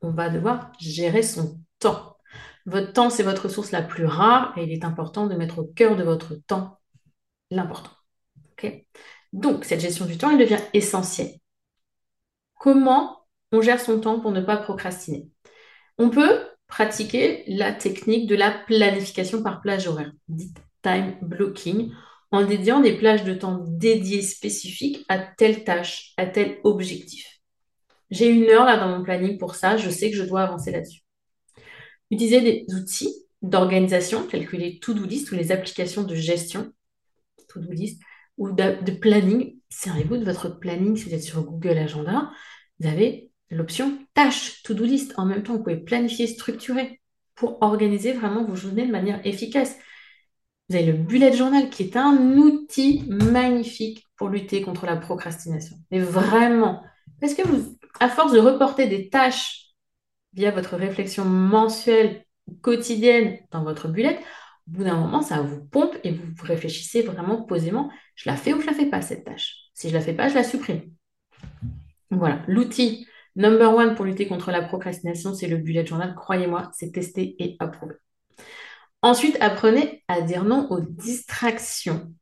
on 0.00 0.10
va 0.10 0.28
devoir 0.28 0.72
gérer 0.78 1.22
son 1.22 1.60
temps. 1.78 2.16
Votre 2.66 2.92
temps, 2.92 3.10
c'est 3.10 3.22
votre 3.22 3.44
ressource 3.44 3.72
la 3.72 3.82
plus 3.82 4.04
rare 4.04 4.56
et 4.56 4.64
il 4.64 4.72
est 4.72 4.84
important 4.84 5.26
de 5.26 5.34
mettre 5.34 5.58
au 5.58 5.64
cœur 5.64 5.96
de 5.96 6.04
votre 6.04 6.34
temps 6.34 6.78
l'important. 7.50 7.90
Donc, 9.32 9.64
cette 9.64 9.80
gestion 9.80 10.06
du 10.06 10.18
temps, 10.18 10.30
elle 10.30 10.38
devient 10.38 10.60
essentielle. 10.74 11.38
Comment 12.58 13.19
on 13.52 13.60
gère 13.60 13.80
son 13.80 14.00
temps 14.00 14.20
pour 14.20 14.32
ne 14.32 14.40
pas 14.40 14.56
procrastiner 14.56 15.28
On 15.98 16.10
peut 16.10 16.40
pratiquer 16.66 17.44
la 17.48 17.72
technique 17.72 18.28
de 18.28 18.36
la 18.36 18.50
planification 18.50 19.42
par 19.42 19.60
plage 19.60 19.88
horaire, 19.88 20.12
dite 20.28 20.56
time 20.82 21.16
blocking, 21.20 21.92
en 22.30 22.44
dédiant 22.44 22.80
des 22.80 22.96
plages 22.96 23.24
de 23.24 23.34
temps 23.34 23.64
dédiées 23.66 24.22
spécifiques 24.22 25.04
à 25.08 25.18
telle 25.18 25.64
tâche, 25.64 26.12
à 26.16 26.26
tel 26.26 26.58
objectif. 26.62 27.40
J'ai 28.10 28.28
une 28.28 28.44
heure 28.44 28.64
là 28.64 28.76
dans 28.76 28.88
mon 28.96 29.02
planning 29.02 29.36
pour 29.36 29.54
ça, 29.54 29.76
je 29.76 29.90
sais 29.90 30.10
que 30.10 30.16
je 30.16 30.24
dois 30.24 30.42
avancer 30.42 30.70
là-dessus. 30.70 31.00
Utilisez 32.10 32.40
des 32.40 32.66
outils 32.74 33.14
d'organisation 33.42 34.26
tels 34.26 34.46
que 34.46 34.56
les 34.56 34.78
to-do 34.78 35.04
list 35.04 35.30
ou 35.32 35.34
les 35.34 35.52
applications 35.52 36.02
de 36.02 36.14
gestion, 36.14 36.72
to-do 37.48 37.70
list, 37.70 38.00
ou 38.36 38.50
de, 38.50 38.90
planning. 38.90 39.56
Servez-vous 39.68 40.16
de 40.16 40.24
votre 40.24 40.58
planning 40.58 40.96
si 40.96 41.04
vous 41.04 41.14
êtes 41.14 41.22
sur 41.22 41.42
Google 41.42 41.78
Agenda. 41.78 42.30
Vous 42.80 42.88
avez 42.88 43.29
l'option 43.50 43.98
tâches, 44.14 44.62
to-do 44.62 44.84
list. 44.84 45.14
En 45.16 45.26
même 45.26 45.42
temps, 45.42 45.54
vous 45.54 45.62
pouvez 45.62 45.76
planifier, 45.76 46.26
structurer 46.26 47.00
pour 47.34 47.58
organiser 47.62 48.12
vraiment 48.12 48.44
vos 48.44 48.56
journées 48.56 48.86
de 48.86 48.92
manière 48.92 49.24
efficace. 49.26 49.76
Vous 50.68 50.76
avez 50.76 50.86
le 50.86 50.92
bullet 50.92 51.32
journal 51.32 51.68
qui 51.68 51.82
est 51.84 51.96
un 51.96 52.36
outil 52.36 53.04
magnifique 53.08 54.06
pour 54.16 54.28
lutter 54.28 54.62
contre 54.62 54.86
la 54.86 54.96
procrastination. 54.96 55.76
Mais 55.90 55.98
vraiment, 55.98 56.82
parce 57.20 57.34
que 57.34 57.46
vous, 57.46 57.76
à 57.98 58.08
force 58.08 58.32
de 58.32 58.38
reporter 58.38 58.86
des 58.86 59.08
tâches 59.08 59.72
via 60.32 60.52
votre 60.52 60.76
réflexion 60.76 61.24
mensuelle 61.24 62.24
ou 62.46 62.54
quotidienne 62.54 63.38
dans 63.50 63.64
votre 63.64 63.88
bullet, 63.88 64.20
au 64.68 64.72
bout 64.76 64.84
d'un 64.84 64.96
moment, 64.96 65.22
ça 65.22 65.40
vous 65.40 65.64
pompe 65.64 65.96
et 66.04 66.12
vous 66.12 66.32
réfléchissez 66.44 67.02
vraiment 67.02 67.42
posément, 67.42 67.90
je 68.14 68.28
la 68.30 68.36
fais 68.36 68.52
ou 68.52 68.60
je 68.60 68.66
la 68.66 68.74
fais 68.74 68.86
pas 68.86 69.02
cette 69.02 69.24
tâche? 69.24 69.56
Si 69.74 69.88
je 69.88 69.94
la 69.94 70.00
fais 70.00 70.12
pas, 70.12 70.28
je 70.28 70.34
la 70.34 70.44
supprime. 70.44 70.82
Voilà, 72.10 72.42
l'outil 72.46 73.06
number 73.36 73.74
one 73.74 73.94
pour 73.94 74.04
lutter 74.04 74.26
contre 74.26 74.50
la 74.50 74.62
procrastination, 74.62 75.34
c'est 75.34 75.48
le 75.48 75.56
bullet 75.56 75.86
journal. 75.86 76.14
Croyez-moi, 76.14 76.70
c'est 76.74 76.92
testé 76.92 77.36
et 77.38 77.56
approuvé. 77.58 77.94
Ensuite, 79.02 79.36
apprenez 79.40 80.04
à 80.08 80.20
dire 80.20 80.44
non 80.44 80.68
aux 80.70 80.80
distractions 80.80 82.12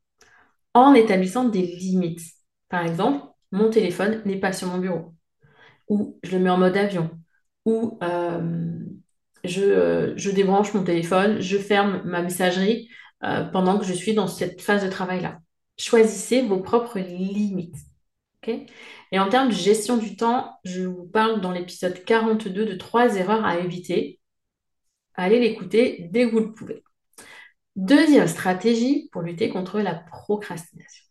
en 0.73 0.93
établissant 0.93 1.45
des 1.45 1.61
limites. 1.61 2.21
Par 2.69 2.85
exemple, 2.85 3.25
mon 3.51 3.69
téléphone 3.69 4.21
n'est 4.25 4.39
pas 4.39 4.53
sur 4.53 4.67
mon 4.67 4.77
bureau, 4.77 5.13
ou 5.87 6.19
je 6.23 6.37
le 6.37 6.43
mets 6.43 6.49
en 6.49 6.57
mode 6.57 6.77
avion, 6.77 7.09
ou 7.65 7.97
euh, 8.03 8.79
je, 9.43 10.13
je, 10.15 10.31
débranche 10.31 10.73
mon 10.73 10.83
téléphone, 10.83 11.41
je 11.41 11.57
ferme 11.57 12.01
ma 12.05 12.21
messagerie 12.21 12.89
euh, 13.23 13.43
pendant 13.45 13.79
que 13.79 13.85
je 13.85 13.93
suis 13.93 14.13
dans 14.13 14.27
cette 14.27 14.61
phase 14.61 14.83
de 14.83 14.89
travail-là. 14.89 15.39
Choisissez 15.77 16.43
vos 16.43 16.61
propres 16.61 16.99
limites. 16.99 17.88
Et 18.47 19.19
en 19.19 19.29
termes 19.29 19.49
de 19.49 19.53
gestion 19.53 19.97
du 19.97 20.15
temps, 20.15 20.57
je 20.63 20.83
vous 20.83 21.05
parle 21.05 21.41
dans 21.41 21.51
l'épisode 21.51 22.03
42 22.03 22.65
de 22.65 22.75
trois 22.75 23.15
erreurs 23.15 23.45
à 23.45 23.59
éviter. 23.59 24.19
Allez 25.15 25.39
l'écouter 25.39 26.07
dès 26.11 26.25
que 26.25 26.31
vous 26.31 26.39
le 26.39 26.53
pouvez. 26.53 26.83
Deuxième 27.75 28.27
stratégie 28.27 29.09
pour 29.11 29.21
lutter 29.21 29.49
contre 29.49 29.79
la 29.79 29.95
procrastination 29.95 31.09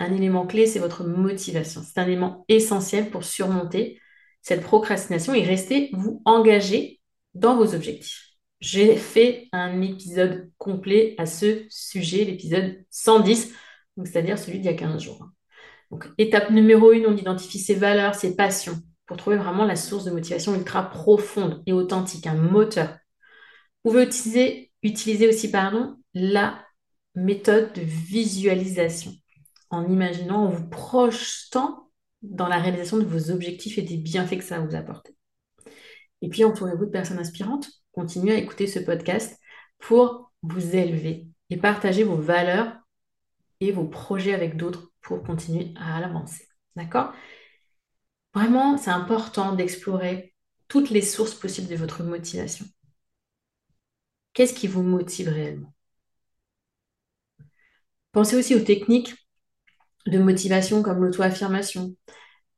un 0.00 0.14
élément 0.14 0.46
clé, 0.46 0.66
c'est 0.66 0.78
votre 0.78 1.04
motivation. 1.04 1.82
C'est 1.84 2.00
un 2.00 2.06
élément 2.06 2.44
essentiel 2.48 3.10
pour 3.10 3.22
surmonter 3.22 4.00
cette 4.42 4.62
procrastination 4.62 5.34
et 5.34 5.42
rester 5.42 5.90
vous 5.92 6.22
engagé 6.24 7.00
dans 7.34 7.54
vos 7.54 7.74
objectifs. 7.74 8.30
J'ai 8.60 8.96
fait 8.96 9.48
un 9.52 9.80
épisode 9.82 10.50
complet 10.58 11.14
à 11.18 11.26
ce 11.26 11.64
sujet, 11.68 12.24
l'épisode 12.24 12.82
110, 12.90 13.52
c'est-à-dire 14.04 14.38
celui 14.38 14.58
d'il 14.58 14.66
y 14.66 14.68
a 14.68 14.74
15 14.74 15.02
jours. 15.02 15.28
Donc, 15.90 16.08
étape 16.18 16.50
numéro 16.50 16.92
une, 16.92 17.06
on 17.06 17.16
identifie 17.16 17.58
ses 17.58 17.74
valeurs, 17.74 18.14
ses 18.14 18.36
passions, 18.36 18.78
pour 19.06 19.16
trouver 19.16 19.36
vraiment 19.36 19.64
la 19.64 19.76
source 19.76 20.04
de 20.04 20.12
motivation 20.12 20.54
ultra 20.54 20.88
profonde 20.88 21.62
et 21.66 21.72
authentique, 21.72 22.26
un 22.26 22.34
moteur. 22.34 22.96
Vous 23.84 23.90
pouvez 23.90 24.04
utiliser, 24.04 24.70
utiliser 24.82 25.28
aussi 25.28 25.50
pardon, 25.50 25.96
la 26.14 26.64
méthode 27.16 27.72
de 27.72 27.80
visualisation, 27.80 29.12
en 29.70 29.88
imaginant, 29.88 30.44
en 30.44 30.48
vous 30.48 30.68
projetant 30.68 31.90
dans 32.22 32.46
la 32.46 32.58
réalisation 32.58 32.98
de 32.98 33.04
vos 33.04 33.30
objectifs 33.30 33.78
et 33.78 33.82
des 33.82 33.96
bienfaits 33.96 34.38
que 34.38 34.44
ça 34.44 34.58
va 34.58 34.66
vous 34.66 34.76
apporter. 34.76 35.16
Et 36.22 36.28
puis, 36.28 36.44
entourez-vous 36.44 36.86
de 36.86 36.90
personnes 36.90 37.18
inspirantes. 37.18 37.68
Continuez 37.92 38.34
à 38.34 38.38
écouter 38.38 38.66
ce 38.66 38.78
podcast 38.78 39.40
pour 39.78 40.30
vous 40.42 40.76
élever 40.76 41.26
et 41.48 41.56
partager 41.56 42.04
vos 42.04 42.16
valeurs 42.16 42.76
et 43.60 43.72
vos 43.72 43.86
projets 43.86 44.34
avec 44.34 44.56
d'autres 44.56 44.89
pour 45.02 45.22
continuer 45.22 45.74
à 45.76 46.00
l'avancer. 46.00 46.46
D'accord? 46.76 47.12
Vraiment, 48.34 48.76
c'est 48.76 48.90
important 48.90 49.54
d'explorer 49.54 50.34
toutes 50.68 50.90
les 50.90 51.02
sources 51.02 51.34
possibles 51.34 51.68
de 51.68 51.76
votre 51.76 52.02
motivation. 52.02 52.64
Qu'est-ce 54.32 54.54
qui 54.54 54.68
vous 54.68 54.82
motive 54.82 55.28
réellement? 55.28 55.74
Pensez 58.12 58.36
aussi 58.36 58.54
aux 58.54 58.60
techniques 58.60 59.14
de 60.06 60.18
motivation 60.18 60.82
comme 60.82 61.04
l'auto-affirmation, 61.04 61.94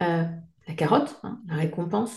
euh, 0.03 0.25
la 0.67 0.75
carotte, 0.75 1.19
hein, 1.23 1.41
la 1.47 1.57
récompense, 1.57 2.17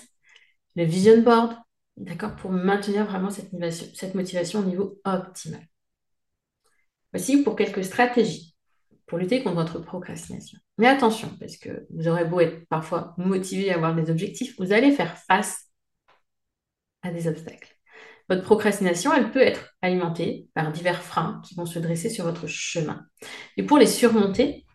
le 0.76 0.84
vision 0.84 1.22
board, 1.22 1.56
d'accord, 1.98 2.36
pour 2.36 2.52
maintenir 2.52 3.06
vraiment 3.06 3.30
cette 3.30 3.52
motivation, 3.54 3.88
cette 3.94 4.16
motivation 4.16 4.60
au 4.60 4.66
niveau 4.66 5.00
optimal. 5.06 5.66
Voici 7.12 7.44
pour 7.44 7.56
quelques 7.56 7.84
stratégies 7.84 8.55
pour 9.06 9.18
lutter 9.18 9.44
contre 9.44 9.56
votre 9.56 9.80
procrastination. 9.80 10.58
Mais 10.78 10.88
attention, 10.88 11.30
parce 11.40 11.58
que 11.58 11.86
vous 11.90 12.08
aurez 12.08 12.26
beau 12.26 12.40
être 12.40 12.68
parfois 12.70 13.14
motivé 13.18 13.72
à 13.72 13.76
avoir 13.76 13.96
des 13.96 14.10
objectifs, 14.10 14.56
vous 14.58 14.72
allez 14.72 14.92
faire 14.92 15.18
face 15.18 15.66
à 17.04 17.12
des 17.12 17.28
obstacles. 17.28 17.76
Votre 18.28 18.42
procrastination, 18.42 19.14
elle 19.14 19.32
peut 19.32 19.42
être 19.42 19.76
alimentée 19.82 20.50
par 20.56 20.72
divers 20.72 21.04
freins 21.04 21.42
qui 21.46 21.54
vont 21.54 21.68
se 21.68 21.78
dresser 21.78 22.10
sur 22.10 22.26
votre 22.26 22.48
chemin. 22.48 23.06
Et 23.58 23.64
pour 23.64 23.78
les 23.78 23.86
surmonter, 23.86 24.66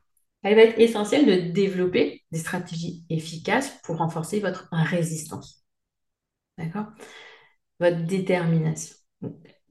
il 0.45 0.55
va 0.55 0.63
être 0.63 0.79
essentiel 0.79 1.27
de 1.27 1.51
développer 1.53 2.23
des 2.31 2.39
stratégies 2.39 3.05
efficaces 3.11 3.79
pour 3.83 3.97
renforcer 3.97 4.41
votre 4.41 4.69
résistance. 4.71 5.65
D'accord? 6.57 6.87
Votre 7.81 8.05
détermination. 8.07 8.95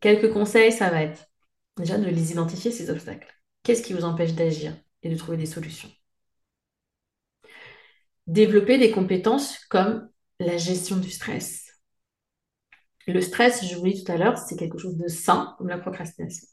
quelques 0.01 0.31
conseils, 0.33 0.71
ça 0.71 0.89
va 0.89 1.03
être 1.03 1.25
déjà 1.77 1.97
de 1.97 2.05
les 2.05 2.31
identifier, 2.31 2.71
ces 2.71 2.89
obstacles. 2.89 3.38
Qu'est-ce 3.63 3.83
qui 3.83 3.93
vous 3.93 4.05
empêche 4.05 4.33
d'agir 4.33 4.75
et 5.03 5.09
de 5.09 5.15
trouver 5.15 5.37
des 5.37 5.45
solutions? 5.45 5.91
Développer 8.27 8.77
des 8.77 8.91
compétences 8.91 9.57
comme 9.65 10.09
la 10.39 10.57
gestion 10.57 10.97
du 10.97 11.09
stress. 11.09 11.65
Le 13.07 13.21
stress, 13.21 13.65
je 13.65 13.75
vous 13.75 13.85
l'ai 13.85 13.93
dit 13.93 14.03
tout 14.03 14.11
à 14.11 14.17
l'heure, 14.17 14.37
c'est 14.37 14.55
quelque 14.55 14.77
chose 14.77 14.97
de 14.97 15.07
sain, 15.07 15.55
comme 15.57 15.67
la 15.67 15.79
procrastination. 15.79 16.47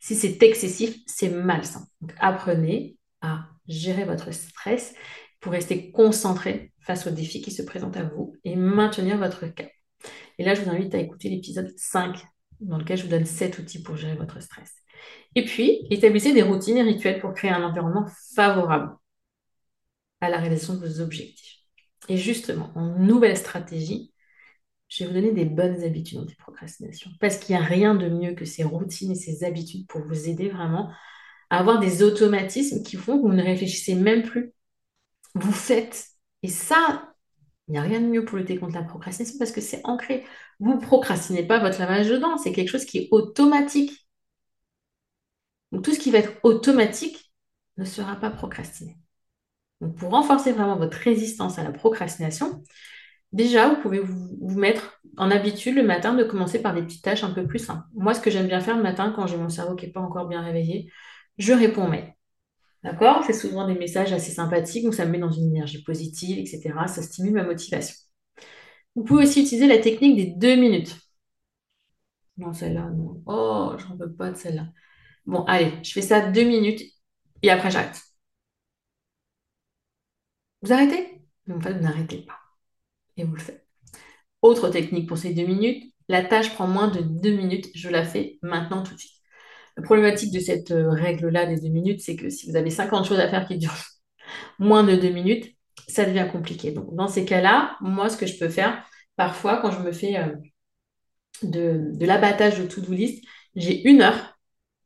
Si 0.00 0.16
c'est 0.16 0.42
excessif, 0.42 0.96
c'est 1.06 1.28
malsain. 1.28 1.86
Donc, 2.00 2.12
apprenez 2.18 2.96
à 3.20 3.46
gérer 3.68 4.04
votre 4.04 4.32
stress 4.32 4.94
pour 5.40 5.52
rester 5.52 5.92
concentré 5.92 6.72
face 6.80 7.06
aux 7.06 7.10
défis 7.10 7.40
qui 7.40 7.52
se 7.52 7.62
présentent 7.62 7.96
à 7.96 8.04
vous 8.04 8.34
et 8.44 8.56
maintenir 8.56 9.18
votre 9.18 9.46
cap. 9.46 9.70
Et 10.38 10.44
là, 10.44 10.54
je 10.54 10.62
vous 10.62 10.70
invite 10.70 10.94
à 10.94 10.98
écouter 10.98 11.28
l'épisode 11.28 11.72
5, 11.76 12.16
dans 12.60 12.78
lequel 12.78 12.96
je 12.98 13.04
vous 13.04 13.08
donne 13.10 13.26
7 13.26 13.58
outils 13.58 13.82
pour 13.82 13.96
gérer 13.96 14.16
votre 14.16 14.40
stress. 14.42 14.72
Et 15.34 15.44
puis, 15.44 15.86
établissez 15.90 16.32
des 16.32 16.42
routines 16.42 16.76
et 16.76 16.82
rituels 16.82 17.20
pour 17.20 17.34
créer 17.34 17.50
un 17.50 17.62
environnement 17.62 18.06
favorable 18.34 18.96
à 20.20 20.28
la 20.28 20.38
réalisation 20.38 20.74
de 20.74 20.86
vos 20.86 21.00
objectifs. 21.00 21.58
Et 22.08 22.16
justement, 22.16 22.72
en 22.74 22.98
nouvelle 22.98 23.36
stratégie, 23.36 24.12
je 24.88 25.04
vais 25.04 25.08
vous 25.08 25.14
donner 25.14 25.32
des 25.32 25.44
bonnes 25.44 25.82
habitudes 25.84 26.18
anti-procrastination. 26.18 27.10
Parce 27.20 27.38
qu'il 27.38 27.54
n'y 27.54 27.62
a 27.62 27.64
rien 27.64 27.94
de 27.94 28.08
mieux 28.08 28.34
que 28.34 28.44
ces 28.44 28.64
routines 28.64 29.12
et 29.12 29.14
ces 29.14 29.44
habitudes 29.44 29.86
pour 29.86 30.02
vous 30.02 30.28
aider 30.28 30.48
vraiment 30.48 30.90
à 31.48 31.58
avoir 31.58 31.78
des 31.78 32.02
automatismes 32.02 32.82
qui 32.82 32.96
font 32.96 33.16
que 33.16 33.26
vous 33.26 33.32
ne 33.32 33.42
réfléchissez 33.42 33.94
même 33.94 34.22
plus. 34.22 34.52
Vous 35.34 35.52
faites. 35.52 36.06
Et 36.42 36.48
ça, 36.48 37.14
il 37.68 37.72
n'y 37.72 37.78
a 37.78 37.82
rien 37.82 38.00
de 38.00 38.06
mieux 38.06 38.24
pour 38.24 38.36
lutter 38.36 38.58
contre 38.58 38.74
la 38.74 38.82
procrastination 38.82 39.38
parce 39.38 39.52
que 39.52 39.60
c'est 39.60 39.80
ancré. 39.84 40.24
Vous 40.58 40.74
ne 40.74 40.80
procrastinez 40.80 41.44
pas 41.44 41.60
votre 41.60 41.78
lavage 41.78 42.08
de 42.08 42.16
dents, 42.16 42.36
c'est 42.36 42.52
quelque 42.52 42.68
chose 42.68 42.84
qui 42.84 42.98
est 42.98 43.08
automatique. 43.12 44.08
Donc 45.72 45.84
tout 45.84 45.92
ce 45.92 45.98
qui 45.98 46.10
va 46.10 46.18
être 46.18 46.32
automatique 46.42 47.32
ne 47.76 47.84
sera 47.84 48.16
pas 48.16 48.30
procrastiné. 48.30 48.96
Donc 49.80 49.96
pour 49.96 50.10
renforcer 50.10 50.52
vraiment 50.52 50.76
votre 50.76 50.96
résistance 50.98 51.58
à 51.58 51.64
la 51.64 51.72
procrastination, 51.72 52.62
déjà 53.32 53.68
vous 53.68 53.80
pouvez 53.80 54.00
vous, 54.00 54.58
mettre 54.58 55.00
en 55.16 55.30
habitude 55.30 55.76
le 55.76 55.82
matin 55.82 56.14
de 56.14 56.24
commencer 56.24 56.60
par 56.60 56.74
des 56.74 56.82
petites 56.82 57.02
tâches 57.02 57.24
un 57.24 57.32
peu 57.32 57.46
plus 57.46 57.58
simples. 57.58 57.84
Moi, 57.94 58.14
ce 58.14 58.20
que 58.20 58.30
j'aime 58.30 58.48
bien 58.48 58.60
faire 58.60 58.76
le 58.76 58.82
matin 58.82 59.12
quand 59.14 59.26
j'ai 59.26 59.36
mon 59.36 59.48
cerveau 59.48 59.76
qui 59.76 59.86
n'est 59.86 59.92
pas 59.92 60.00
encore 60.00 60.28
bien 60.28 60.42
réveillé, 60.42 60.90
je 61.38 61.52
réponds 61.52 61.88
mail. 61.88 62.14
D'accord? 62.82 63.24
C'est 63.26 63.32
souvent 63.34 63.66
des 63.66 63.74
messages 63.74 64.12
assez 64.12 64.32
sympathiques, 64.32 64.84
donc 64.84 64.94
ça 64.94 65.04
me 65.06 65.12
met 65.12 65.18
dans 65.18 65.30
une 65.30 65.48
énergie 65.48 65.82
positive, 65.82 66.38
etc. 66.38 66.86
Ça 66.86 67.02
stimule 67.02 67.34
ma 67.34 67.44
motivation. 67.44 67.94
Vous 68.94 69.04
pouvez 69.04 69.24
aussi 69.24 69.42
utiliser 69.42 69.66
la 69.66 69.78
technique 69.78 70.16
des 70.16 70.26
deux 70.36 70.56
minutes. 70.56 70.96
Non, 72.38 72.52
celle-là, 72.52 72.90
non. 72.90 73.22
Oh, 73.26 73.74
j'en 73.78 73.96
veux 73.96 74.12
pas 74.12 74.30
de 74.30 74.36
celle-là. 74.36 74.66
Bon, 75.30 75.44
allez, 75.44 75.72
je 75.82 75.92
fais 75.92 76.02
ça 76.02 76.20
deux 76.30 76.44
minutes 76.44 76.82
et 77.42 77.50
après 77.50 77.70
j'arrête. 77.70 78.02
Vous 80.62 80.72
arrêtez? 80.72 81.22
En 81.50 81.60
fait, 81.60 81.72
vous 81.72 81.80
n'arrêtez 81.82 82.18
pas. 82.18 82.38
Et 83.16 83.24
vous 83.24 83.34
le 83.34 83.40
faites. 83.40 83.66
Autre 84.42 84.70
technique 84.70 85.08
pour 85.08 85.18
ces 85.18 85.34
deux 85.34 85.46
minutes, 85.46 85.92
la 86.08 86.24
tâche 86.24 86.54
prend 86.54 86.66
moins 86.68 86.88
de 86.88 87.00
deux 87.02 87.32
minutes, 87.36 87.68
je 87.74 87.90
la 87.90 88.04
fais 88.04 88.38
maintenant 88.42 88.82
tout 88.84 88.94
de 88.94 89.00
suite. 89.00 89.12
La 89.76 89.84
problématique 89.84 90.32
de 90.32 90.40
cette 90.40 90.72
euh, 90.72 90.90
règle-là 90.90 91.46
des 91.46 91.60
deux 91.60 91.68
minutes, 91.70 92.00
c'est 92.02 92.16
que 92.16 92.30
si 92.30 92.50
vous 92.50 92.56
avez 92.56 92.70
50 92.70 93.06
choses 93.06 93.20
à 93.20 93.28
faire 93.28 93.46
qui 93.48 93.58
durent 93.58 93.74
moins 94.60 94.84
de 94.84 94.96
deux 94.96 95.10
minutes, 95.10 95.54
ça 95.88 96.06
devient 96.06 96.28
compliqué. 96.32 96.72
Donc, 96.72 96.94
dans 96.96 97.08
ces 97.08 97.24
cas-là, 97.24 97.76
moi, 97.80 98.08
ce 98.10 98.16
que 98.16 98.26
je 98.26 98.38
peux 98.38 98.48
faire, 98.50 98.84
parfois, 99.16 99.58
quand 99.62 99.72
je 99.72 99.80
me 99.80 99.92
fais 99.92 100.18
euh, 100.18 100.34
de, 101.42 101.90
de 101.96 102.06
l'abattage 102.06 102.58
de 102.58 102.66
to-do 102.66 102.92
list, 102.92 103.24
j'ai 103.56 103.82
une 103.88 104.02
heure 104.02 104.29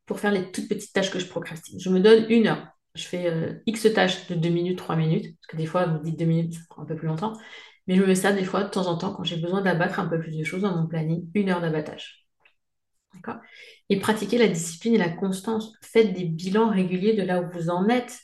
pour 0.07 0.21
faire 0.21 0.33
les 0.33 0.51
toutes 0.51 0.69
petites 0.69 0.93
tâches 0.93 1.11
que 1.11 1.19
je 1.19 1.27
procrastine. 1.27 1.81
Je 1.81 1.91
me 1.91 2.01
donne 2.01 2.27
une 2.31 2.47
heure. 2.47 2.69
Je 2.95 3.05
fais 3.05 3.27
euh, 3.27 3.55
X 3.67 3.93
tâches 3.95 4.29
de 4.29 4.35
2 4.35 4.49
minutes, 4.51 4.79
3 4.79 4.97
minutes, 4.97 5.37
parce 5.37 5.47
que 5.49 5.57
des 5.57 5.67
fois, 5.67 5.87
vous 5.87 5.99
dites 5.99 6.19
2 6.19 6.25
minutes, 6.25 6.55
ça 6.55 6.61
prend 6.69 6.83
un 6.83 6.87
peu 6.87 6.97
plus 6.97 7.09
longtemps. 7.09 7.33
Mais 7.87 7.97
je 7.97 8.03
me 8.03 8.07
mets 8.07 8.33
des 8.35 8.45
fois, 8.45 8.65
de 8.65 8.71
temps 8.71 8.87
en 8.87 8.97
temps, 8.97 9.13
quand 9.15 9.25
j'ai 9.25 9.37
besoin 9.37 9.63
d'abattre 9.63 10.01
un 10.01 10.07
peu 10.07 10.19
plus 10.19 10.37
de 10.37 10.45
choses 10.45 10.63
dans 10.63 10.77
mon 10.77 10.87
planning, 10.87 11.29
une 11.35 11.51
heure 11.51 11.61
d'abattage. 11.61 12.27
D'accord? 13.15 13.37
Et 13.89 13.99
pratiquez 14.01 14.39
la 14.39 14.49
discipline 14.49 14.95
et 14.95 14.99
la 14.99 15.11
constance. 15.11 15.73
Faites 15.83 16.13
des 16.13 16.25
bilans 16.25 16.71
réguliers 16.71 17.15
de 17.15 17.23
là 17.23 17.41
où 17.43 17.51
vous 17.51 17.71
en 17.71 17.89
êtes. 17.89 18.21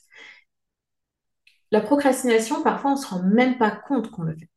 La 1.71 1.81
procrastination, 1.81 2.63
parfois, 2.63 2.93
on 2.93 2.95
ne 2.97 3.01
se 3.01 3.07
rend 3.07 3.23
même 3.23 3.59
pas 3.59 3.71
compte 3.71 4.11
qu'on 4.11 4.23
le 4.23 4.37
fait 4.37 4.50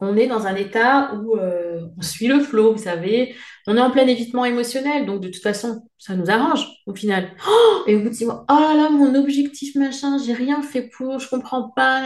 on 0.00 0.16
est 0.16 0.26
dans 0.26 0.46
un 0.46 0.54
état 0.54 1.14
où 1.14 1.36
euh, 1.36 1.86
on 1.96 2.02
suit 2.02 2.28
le 2.28 2.40
flot, 2.40 2.72
vous 2.72 2.82
savez, 2.82 3.34
on 3.66 3.76
est 3.76 3.80
en 3.80 3.90
plein 3.90 4.06
évitement 4.06 4.44
émotionnel, 4.44 5.06
donc 5.06 5.20
de 5.20 5.28
toute 5.28 5.42
façon, 5.42 5.88
ça 5.98 6.14
nous 6.14 6.30
arrange 6.30 6.66
au 6.86 6.94
final. 6.94 7.30
Oh, 7.48 7.82
et 7.86 7.96
vous 7.96 8.08
dites, 8.08 8.28
oh 8.28 8.44
là 8.48 8.90
mon 8.90 9.14
objectif 9.14 9.74
machin, 9.74 10.18
j'ai 10.18 10.32
rien 10.34 10.62
fait 10.62 10.82
pour, 10.96 11.18
je 11.18 11.28
comprends 11.28 11.70
pas, 11.70 12.02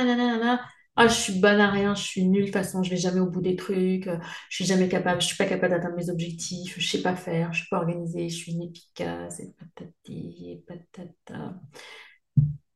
ah, 0.96 1.08
je 1.08 1.14
suis 1.14 1.40
bonne 1.40 1.60
à 1.60 1.70
rien, 1.70 1.94
je 1.94 2.02
suis 2.02 2.24
nulle, 2.24 2.42
de 2.42 2.46
toute 2.46 2.54
façon, 2.54 2.82
je 2.82 2.90
vais 2.90 2.96
jamais 2.96 3.20
au 3.20 3.26
bout 3.26 3.40
des 3.40 3.56
trucs, 3.56 4.04
je 4.04 4.54
suis 4.54 4.66
jamais 4.66 4.88
capable, 4.88 5.22
je 5.22 5.26
suis 5.26 5.36
pas 5.36 5.46
capable 5.46 5.74
d'atteindre 5.74 5.96
mes 5.96 6.10
objectifs, 6.10 6.74
je 6.78 6.86
sais 6.86 7.02
pas 7.02 7.16
faire, 7.16 7.52
je 7.52 7.60
suis 7.60 7.68
pas 7.70 7.78
organisée, 7.78 8.28
je 8.28 8.36
suis 8.36 8.52
inefficace, 8.52 9.40
et 9.40 9.54
patati, 9.58 10.50
et 10.50 10.64
patata. 10.66 11.54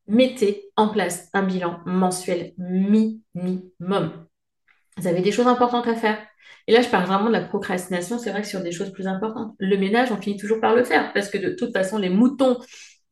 Mettez 0.08 0.70
en 0.76 0.88
place 0.88 1.28
un 1.34 1.42
bilan 1.42 1.80
mensuel 1.84 2.54
minimum. 2.58 4.25
Vous 4.96 5.06
avez 5.06 5.20
des 5.20 5.32
choses 5.32 5.46
importantes 5.46 5.86
à 5.86 5.94
faire. 5.94 6.18
Et 6.66 6.72
là, 6.72 6.80
je 6.80 6.88
parle 6.88 7.06
vraiment 7.06 7.26
de 7.26 7.32
la 7.32 7.42
procrastination. 7.42 8.18
C'est 8.18 8.30
vrai 8.30 8.42
que 8.42 8.48
sur 8.48 8.62
des 8.62 8.72
choses 8.72 8.92
plus 8.92 9.06
importantes, 9.06 9.54
le 9.58 9.76
ménage, 9.76 10.10
on 10.10 10.16
finit 10.16 10.36
toujours 10.36 10.60
par 10.60 10.74
le 10.74 10.84
faire 10.84 11.12
parce 11.12 11.28
que 11.28 11.38
de 11.38 11.50
toute 11.50 11.72
façon, 11.72 11.98
les 11.98 12.08
moutons 12.08 12.58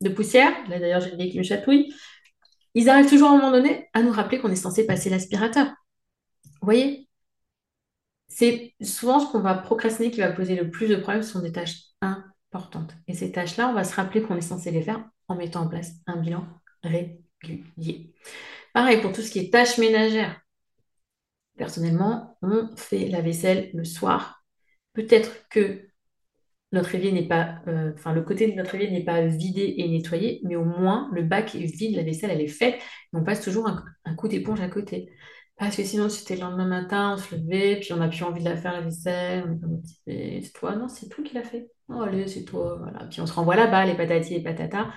de 0.01 0.09
poussière, 0.09 0.51
là 0.69 0.79
d'ailleurs, 0.79 1.01
j'ai 1.01 1.11
le 1.11 1.17
nez 1.17 1.29
qui 1.29 1.37
me 1.37 1.43
chatouille, 1.43 1.93
ils 2.73 2.89
arrivent 2.89 3.09
toujours 3.09 3.29
à 3.29 3.33
un 3.33 3.37
moment 3.37 3.51
donné 3.51 3.87
à 3.93 4.01
nous 4.01 4.11
rappeler 4.11 4.39
qu'on 4.39 4.51
est 4.51 4.55
censé 4.55 4.85
passer 4.85 5.09
l'aspirateur. 5.09 5.67
Vous 6.61 6.65
voyez? 6.65 7.07
C'est 8.27 8.73
souvent 8.81 9.19
ce 9.19 9.31
qu'on 9.31 9.39
va 9.39 9.53
procrastiner 9.53 10.11
qui 10.11 10.19
va 10.19 10.31
poser 10.31 10.55
le 10.55 10.69
plus 10.69 10.87
de 10.87 10.95
problèmes, 10.97 11.23
ce 11.23 11.31
sont 11.31 11.41
des 11.41 11.53
tâches 11.53 11.77
importantes. 12.01 12.93
Et 13.07 13.13
ces 13.13 13.31
tâches-là, 13.31 13.69
on 13.69 13.73
va 13.73 13.83
se 13.83 13.95
rappeler 13.95 14.21
qu'on 14.21 14.35
est 14.35 14.41
censé 14.41 14.71
les 14.71 14.81
faire 14.81 15.05
en 15.27 15.35
mettant 15.35 15.61
en 15.61 15.67
place 15.67 15.91
un 16.07 16.17
bilan 16.17 16.45
régulier. 16.83 18.13
Pareil 18.73 19.01
pour 19.01 19.13
tout 19.13 19.21
ce 19.21 19.31
qui 19.31 19.39
est 19.39 19.53
tâches 19.53 19.77
ménagères. 19.77 20.41
Personnellement, 21.57 22.37
on 22.41 22.75
fait 22.75 23.07
la 23.07 23.21
vaisselle 23.21 23.69
le 23.73 23.83
soir. 23.83 24.43
Peut-être 24.93 25.47
que 25.49 25.87
notre 26.71 26.93
évier 26.95 27.11
n'est 27.11 27.27
pas, 27.27 27.61
euh, 27.67 27.93
le 28.13 28.21
côté 28.21 28.51
de 28.51 28.55
notre 28.55 28.75
évier 28.75 28.91
n'est 28.91 29.05
pas 29.05 29.21
vidé 29.25 29.75
et 29.77 29.87
nettoyé, 29.87 30.41
mais 30.43 30.55
au 30.55 30.65
moins 30.65 31.09
le 31.13 31.23
bac 31.23 31.55
est 31.55 31.65
vide, 31.65 31.95
la 31.95 32.03
vaisselle, 32.03 32.31
elle 32.31 32.41
est 32.41 32.47
faite, 32.47 32.81
on 33.13 33.23
passe 33.23 33.41
toujours 33.41 33.67
un, 33.67 34.15
coup 34.15 34.27
d'éponge 34.27 34.61
à 34.61 34.67
côté. 34.69 35.09
Parce 35.57 35.77
que 35.77 35.83
sinon, 35.83 36.09
si 36.09 36.19
c'était 36.19 36.35
le 36.35 36.41
lendemain 36.41 36.67
matin, 36.67 37.13
on 37.13 37.17
se 37.17 37.33
levait, 37.33 37.79
puis 37.79 37.93
on 37.93 37.97
n'a 37.97 38.09
plus 38.09 38.23
envie 38.23 38.43
de 38.43 38.49
la 38.49 38.57
faire, 38.57 38.73
la 38.73 38.81
vaisselle, 38.81 39.45
on 39.47 39.53
est 39.53 39.59
comme 39.59 39.81
c'est 40.05 40.51
toi, 40.53 40.75
non, 40.75 40.89
c'est 40.89 41.07
toi 41.07 41.23
qui 41.23 41.33
l'as 41.33 41.43
fait. 41.43 41.69
Oh, 41.87 42.01
allez, 42.01 42.27
c'est 42.27 42.43
toi, 42.43 42.77
voilà. 42.77 43.05
Puis 43.09 43.21
on 43.21 43.25
se 43.25 43.33
renvoie 43.33 43.55
là-bas, 43.55 43.85
les 43.85 43.95
patatis 43.95 44.35
et 44.35 44.43
patatas, 44.43 44.87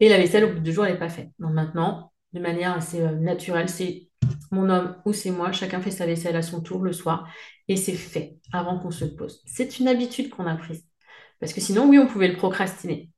et 0.00 0.08
la 0.08 0.16
vaisselle, 0.18 0.44
au 0.44 0.48
bout 0.48 0.58
de 0.58 0.64
deux 0.64 0.72
jours, 0.72 0.86
elle 0.86 0.94
n'est 0.94 0.98
pas 0.98 1.08
faite. 1.08 1.28
Donc 1.38 1.52
maintenant, 1.52 2.12
de 2.32 2.40
manière 2.40 2.74
assez 2.74 3.00
euh, 3.00 3.12
naturelle, 3.12 3.68
c'est 3.68 4.07
mon 4.50 4.68
homme 4.70 4.96
ou 5.04 5.12
c'est 5.12 5.30
moi, 5.30 5.52
chacun 5.52 5.80
fait 5.80 5.90
sa 5.90 6.06
vaisselle 6.06 6.36
à 6.36 6.42
son 6.42 6.60
tour 6.60 6.82
le 6.82 6.92
soir, 6.92 7.28
et 7.68 7.76
c'est 7.76 7.94
fait 7.94 8.38
avant 8.52 8.78
qu'on 8.78 8.90
se 8.90 9.04
pose. 9.04 9.42
C'est 9.46 9.78
une 9.78 9.88
habitude 9.88 10.30
qu'on 10.30 10.46
a 10.46 10.56
prise. 10.56 10.84
Parce 11.40 11.52
que 11.52 11.60
sinon, 11.60 11.88
oui, 11.88 11.98
on 11.98 12.06
pouvait 12.06 12.28
le 12.28 12.36
procrastiner. 12.36 13.10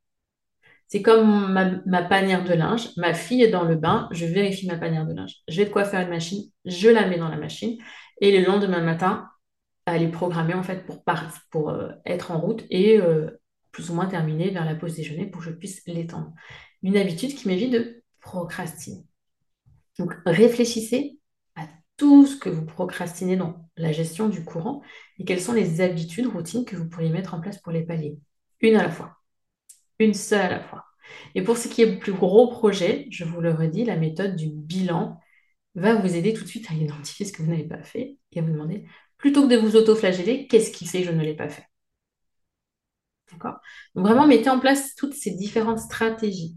C'est 0.88 1.02
comme 1.02 1.52
ma, 1.86 2.02
panière 2.02 2.44
de 2.44 2.52
linge. 2.52 2.88
Ma 2.96 3.14
fille 3.14 3.42
est 3.42 3.50
dans 3.50 3.64
le 3.64 3.76
bain, 3.76 4.08
je 4.10 4.26
vérifie 4.26 4.66
ma 4.66 4.76
panière 4.76 5.06
de 5.06 5.14
linge. 5.14 5.36
Je 5.48 5.58
vais 5.58 5.66
de 5.66 5.70
quoi 5.70 5.84
faire 5.84 6.00
une 6.00 6.08
machine, 6.08 6.50
je 6.64 6.88
la 6.88 7.06
mets 7.06 7.18
dans 7.18 7.28
la 7.28 7.36
machine. 7.36 7.78
Et 8.20 8.36
le 8.36 8.44
lendemain 8.44 8.80
matin, 8.80 9.28
elle 9.86 10.02
est 10.02 10.10
programmée 10.10 10.54
en 10.54 10.64
fait 10.64 10.84
pour, 10.84 11.04
pour 11.50 11.70
euh, 11.70 11.90
être 12.06 12.32
en 12.32 12.40
route 12.40 12.64
et 12.70 12.98
euh, 13.00 13.30
plus 13.70 13.90
ou 13.90 13.94
moins 13.94 14.06
terminer 14.06 14.50
vers 14.50 14.64
la 14.64 14.74
pause 14.74 14.96
déjeuner 14.96 15.26
pour 15.26 15.42
que 15.42 15.50
je 15.50 15.54
puisse 15.54 15.82
l'étendre. 15.86 16.32
Une 16.82 16.96
habitude 16.96 17.34
qui 17.36 17.46
m'évite 17.46 17.72
de 17.72 18.02
procrastiner. 18.20 19.04
Donc 19.98 20.12
réfléchissez 20.26 21.19
tout 22.00 22.24
ce 22.24 22.34
que 22.34 22.48
vous 22.48 22.64
procrastinez 22.64 23.36
dans 23.36 23.68
la 23.76 23.92
gestion 23.92 24.30
du 24.30 24.42
courant 24.42 24.80
et 25.18 25.26
quelles 25.26 25.42
sont 25.42 25.52
les 25.52 25.82
habitudes, 25.82 26.28
routines 26.28 26.64
que 26.64 26.74
vous 26.74 26.88
pourriez 26.88 27.10
mettre 27.10 27.34
en 27.34 27.42
place 27.42 27.58
pour 27.58 27.72
les 27.72 27.82
pallier. 27.82 28.16
Une 28.62 28.76
à 28.76 28.82
la 28.82 28.90
fois. 28.90 29.18
Une 29.98 30.14
seule 30.14 30.40
à 30.40 30.48
la 30.48 30.60
fois. 30.60 30.86
Et 31.34 31.42
pour 31.42 31.58
ce 31.58 31.68
qui 31.68 31.82
est 31.82 31.98
plus 31.98 32.14
gros 32.14 32.48
projet, 32.48 33.06
je 33.10 33.24
vous 33.24 33.42
le 33.42 33.52
redis, 33.52 33.84
la 33.84 33.98
méthode 33.98 34.34
du 34.34 34.48
bilan 34.48 35.20
va 35.74 35.94
vous 35.94 36.16
aider 36.16 36.32
tout 36.32 36.42
de 36.42 36.48
suite 36.48 36.70
à 36.70 36.74
identifier 36.74 37.26
ce 37.26 37.34
que 37.34 37.42
vous 37.42 37.50
n'avez 37.50 37.68
pas 37.68 37.82
fait 37.82 38.16
et 38.32 38.38
à 38.38 38.42
vous 38.42 38.50
demander, 38.50 38.86
plutôt 39.18 39.42
que 39.42 39.52
de 39.52 39.58
vous 39.58 39.76
auto-flageller, 39.76 40.46
qu'est-ce 40.46 40.70
qui 40.70 40.86
fait 40.86 41.02
que 41.02 41.08
je 41.08 41.12
ne 41.12 41.22
l'ai 41.22 41.36
pas 41.36 41.50
fait? 41.50 41.66
D'accord? 43.30 43.58
Donc 43.94 44.06
vraiment, 44.06 44.26
mettez 44.26 44.48
en 44.48 44.58
place 44.58 44.94
toutes 44.94 45.12
ces 45.12 45.32
différentes 45.32 45.80
stratégies. 45.80 46.56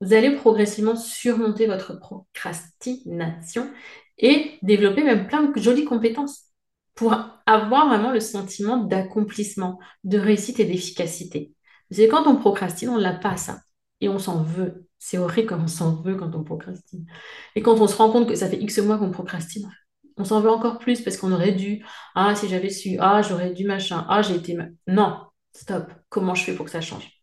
Vous 0.00 0.14
allez 0.14 0.34
progressivement 0.34 0.96
surmonter 0.96 1.68
votre 1.68 1.94
procrastination 1.94 3.70
et 4.18 4.58
développer 4.62 5.02
même 5.02 5.26
plein 5.26 5.42
de 5.42 5.60
jolies 5.60 5.84
compétences 5.84 6.52
pour 6.94 7.14
avoir 7.46 7.88
vraiment 7.88 8.12
le 8.12 8.20
sentiment 8.20 8.76
d'accomplissement, 8.76 9.78
de 10.04 10.18
réussite 10.18 10.60
et 10.60 10.64
d'efficacité. 10.64 11.52
C'est 11.90 12.08
quand 12.08 12.26
on 12.26 12.36
procrastine, 12.36 12.90
on 12.90 12.98
l'a 12.98 13.14
pas 13.14 13.36
ça. 13.36 13.60
Et 14.00 14.08
on 14.08 14.18
s'en 14.18 14.42
veut. 14.42 14.86
C'est 14.98 15.18
horrible 15.18 15.48
quand 15.48 15.60
on 15.60 15.68
s'en 15.68 15.94
veut 15.96 16.16
quand 16.16 16.34
on 16.34 16.44
procrastine. 16.44 17.06
Et 17.54 17.62
quand 17.62 17.80
on 17.80 17.86
se 17.86 17.96
rend 17.96 18.10
compte 18.10 18.28
que 18.28 18.34
ça 18.34 18.48
fait 18.48 18.58
X 18.58 18.78
mois 18.78 18.98
qu'on 18.98 19.10
procrastine, 19.10 19.70
on 20.16 20.24
s'en 20.24 20.40
veut 20.40 20.50
encore 20.50 20.78
plus 20.78 21.00
parce 21.00 21.16
qu'on 21.16 21.32
aurait 21.32 21.52
dû, 21.52 21.84
ah, 22.14 22.34
si 22.34 22.48
j'avais 22.48 22.70
su, 22.70 22.96
ah, 23.00 23.22
j'aurais 23.22 23.52
dû 23.52 23.64
machin, 23.64 24.06
ah, 24.08 24.22
j'ai 24.22 24.36
été... 24.36 24.56
Non, 24.86 25.18
stop. 25.52 25.92
Comment 26.08 26.34
je 26.34 26.44
fais 26.44 26.54
pour 26.54 26.66
que 26.66 26.70
ça 26.70 26.80
change? 26.80 27.22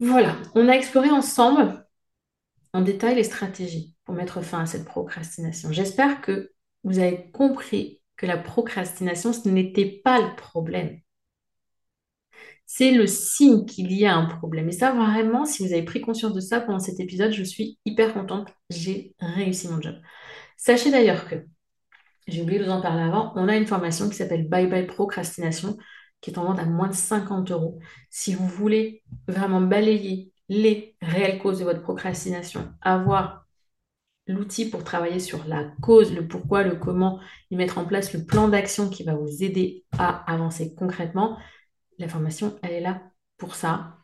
Voilà, 0.00 0.36
on 0.54 0.68
a 0.68 0.72
exploré 0.72 1.10
ensemble 1.10 1.86
en 2.72 2.80
détail 2.80 3.14
les 3.16 3.24
stratégies 3.24 3.93
pour 4.04 4.14
mettre 4.14 4.42
fin 4.42 4.60
à 4.60 4.66
cette 4.66 4.84
procrastination. 4.84 5.72
J'espère 5.72 6.20
que 6.20 6.52
vous 6.82 6.98
avez 6.98 7.30
compris 7.32 8.00
que 8.16 8.26
la 8.26 8.36
procrastination, 8.36 9.32
ce 9.32 9.48
n'était 9.48 10.00
pas 10.04 10.20
le 10.20 10.36
problème. 10.36 11.00
C'est 12.66 12.92
le 12.92 13.06
signe 13.06 13.66
qu'il 13.66 13.92
y 13.92 14.06
a 14.06 14.14
un 14.14 14.26
problème. 14.26 14.68
Et 14.68 14.72
ça, 14.72 14.92
vraiment, 14.92 15.44
si 15.44 15.66
vous 15.66 15.72
avez 15.72 15.82
pris 15.82 16.00
conscience 16.00 16.32
de 16.32 16.40
ça 16.40 16.60
pendant 16.60 16.78
cet 16.78 16.98
épisode, 17.00 17.32
je 17.32 17.42
suis 17.42 17.78
hyper 17.84 18.14
contente. 18.14 18.48
J'ai 18.70 19.14
réussi 19.18 19.68
mon 19.68 19.80
job. 19.80 19.96
Sachez 20.56 20.90
d'ailleurs 20.90 21.28
que, 21.28 21.36
j'ai 22.26 22.42
oublié 22.42 22.58
de 22.58 22.64
vous 22.64 22.70
en 22.70 22.80
parler 22.80 23.02
avant, 23.02 23.32
on 23.36 23.48
a 23.48 23.56
une 23.56 23.66
formation 23.66 24.08
qui 24.08 24.16
s'appelle 24.16 24.48
Bye 24.48 24.66
Bye 24.66 24.86
Procrastination, 24.86 25.76
qui 26.20 26.30
est 26.30 26.38
en 26.38 26.44
vente 26.44 26.58
à 26.58 26.64
moins 26.64 26.88
de 26.88 26.94
50 26.94 27.50
euros. 27.50 27.78
Si 28.08 28.34
vous 28.34 28.46
voulez 28.48 29.02
vraiment 29.28 29.60
balayer 29.60 30.32
les 30.48 30.96
réelles 31.02 31.38
causes 31.38 31.58
de 31.58 31.64
votre 31.64 31.82
procrastination, 31.82 32.72
avoir 32.80 33.43
l'outil 34.26 34.68
pour 34.70 34.84
travailler 34.84 35.20
sur 35.20 35.46
la 35.46 35.64
cause, 35.82 36.12
le 36.14 36.26
pourquoi, 36.26 36.62
le 36.62 36.76
comment, 36.76 37.20
et 37.50 37.56
mettre 37.56 37.78
en 37.78 37.84
place 37.84 38.12
le 38.14 38.24
plan 38.24 38.48
d'action 38.48 38.88
qui 38.88 39.04
va 39.04 39.14
vous 39.14 39.42
aider 39.42 39.84
à 39.98 40.30
avancer 40.32 40.74
concrètement, 40.74 41.38
la 41.98 42.08
formation, 42.08 42.58
elle 42.62 42.72
est 42.72 42.80
là 42.80 43.02
pour 43.36 43.54
ça. 43.54 43.98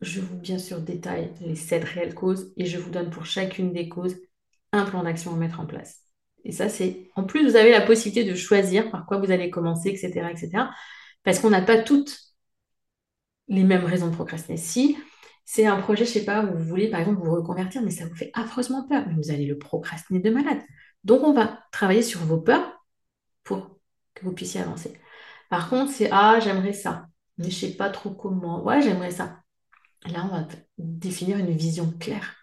Je 0.00 0.20
vous, 0.20 0.36
bien 0.36 0.58
sûr, 0.58 0.80
détaille 0.80 1.32
les 1.40 1.56
sept 1.56 1.84
réelles 1.84 2.14
causes 2.14 2.52
et 2.56 2.66
je 2.66 2.78
vous 2.78 2.90
donne 2.90 3.10
pour 3.10 3.26
chacune 3.26 3.72
des 3.72 3.88
causes 3.88 4.16
un 4.72 4.84
plan 4.84 5.02
d'action 5.02 5.34
à 5.34 5.36
mettre 5.36 5.60
en 5.60 5.66
place. 5.66 6.00
Et 6.44 6.52
ça, 6.52 6.68
c'est... 6.68 7.10
En 7.16 7.24
plus, 7.24 7.44
vous 7.44 7.56
avez 7.56 7.70
la 7.70 7.82
possibilité 7.82 8.28
de 8.28 8.34
choisir 8.34 8.90
par 8.90 9.04
quoi 9.06 9.18
vous 9.18 9.30
allez 9.30 9.50
commencer, 9.50 9.90
etc., 9.90 10.28
etc. 10.30 10.64
Parce 11.22 11.38
qu'on 11.38 11.50
n'a 11.50 11.60
pas 11.60 11.82
toutes 11.82 12.18
les 13.48 13.64
mêmes 13.64 13.84
raisons 13.84 14.08
de 14.08 14.14
procrastiner. 14.14 14.56
Si 14.56 14.96
c'est 15.52 15.66
un 15.66 15.80
projet, 15.80 16.04
je 16.04 16.12
sais 16.12 16.24
pas, 16.24 16.44
où 16.44 16.56
vous 16.56 16.64
voulez 16.64 16.88
par 16.88 17.00
exemple 17.00 17.20
vous 17.24 17.34
reconvertir, 17.34 17.82
mais 17.82 17.90
ça 17.90 18.06
vous 18.06 18.14
fait 18.14 18.30
affreusement 18.34 18.86
peur, 18.86 19.04
vous 19.16 19.32
allez 19.32 19.46
le 19.46 19.58
procrastiner 19.58 20.20
de 20.20 20.30
malade. 20.30 20.60
Donc 21.02 21.24
on 21.24 21.32
va 21.32 21.64
travailler 21.72 22.02
sur 22.02 22.20
vos 22.20 22.40
peurs 22.40 22.84
pour 23.42 23.80
que 24.14 24.24
vous 24.24 24.32
puissiez 24.32 24.60
avancer. 24.60 24.94
Par 25.48 25.68
contre, 25.68 25.90
c'est 25.92 26.08
ah, 26.12 26.38
j'aimerais 26.40 26.72
ça, 26.72 27.08
mais 27.36 27.50
je 27.50 27.56
sais 27.66 27.76
pas 27.76 27.90
trop 27.90 28.10
comment. 28.10 28.62
Ouais, 28.64 28.80
j'aimerais 28.80 29.10
ça. 29.10 29.40
Là, 30.06 30.24
on 30.26 30.36
va 30.36 30.46
définir 30.78 31.38
une 31.38 31.50
vision 31.50 31.92
claire. 31.98 32.36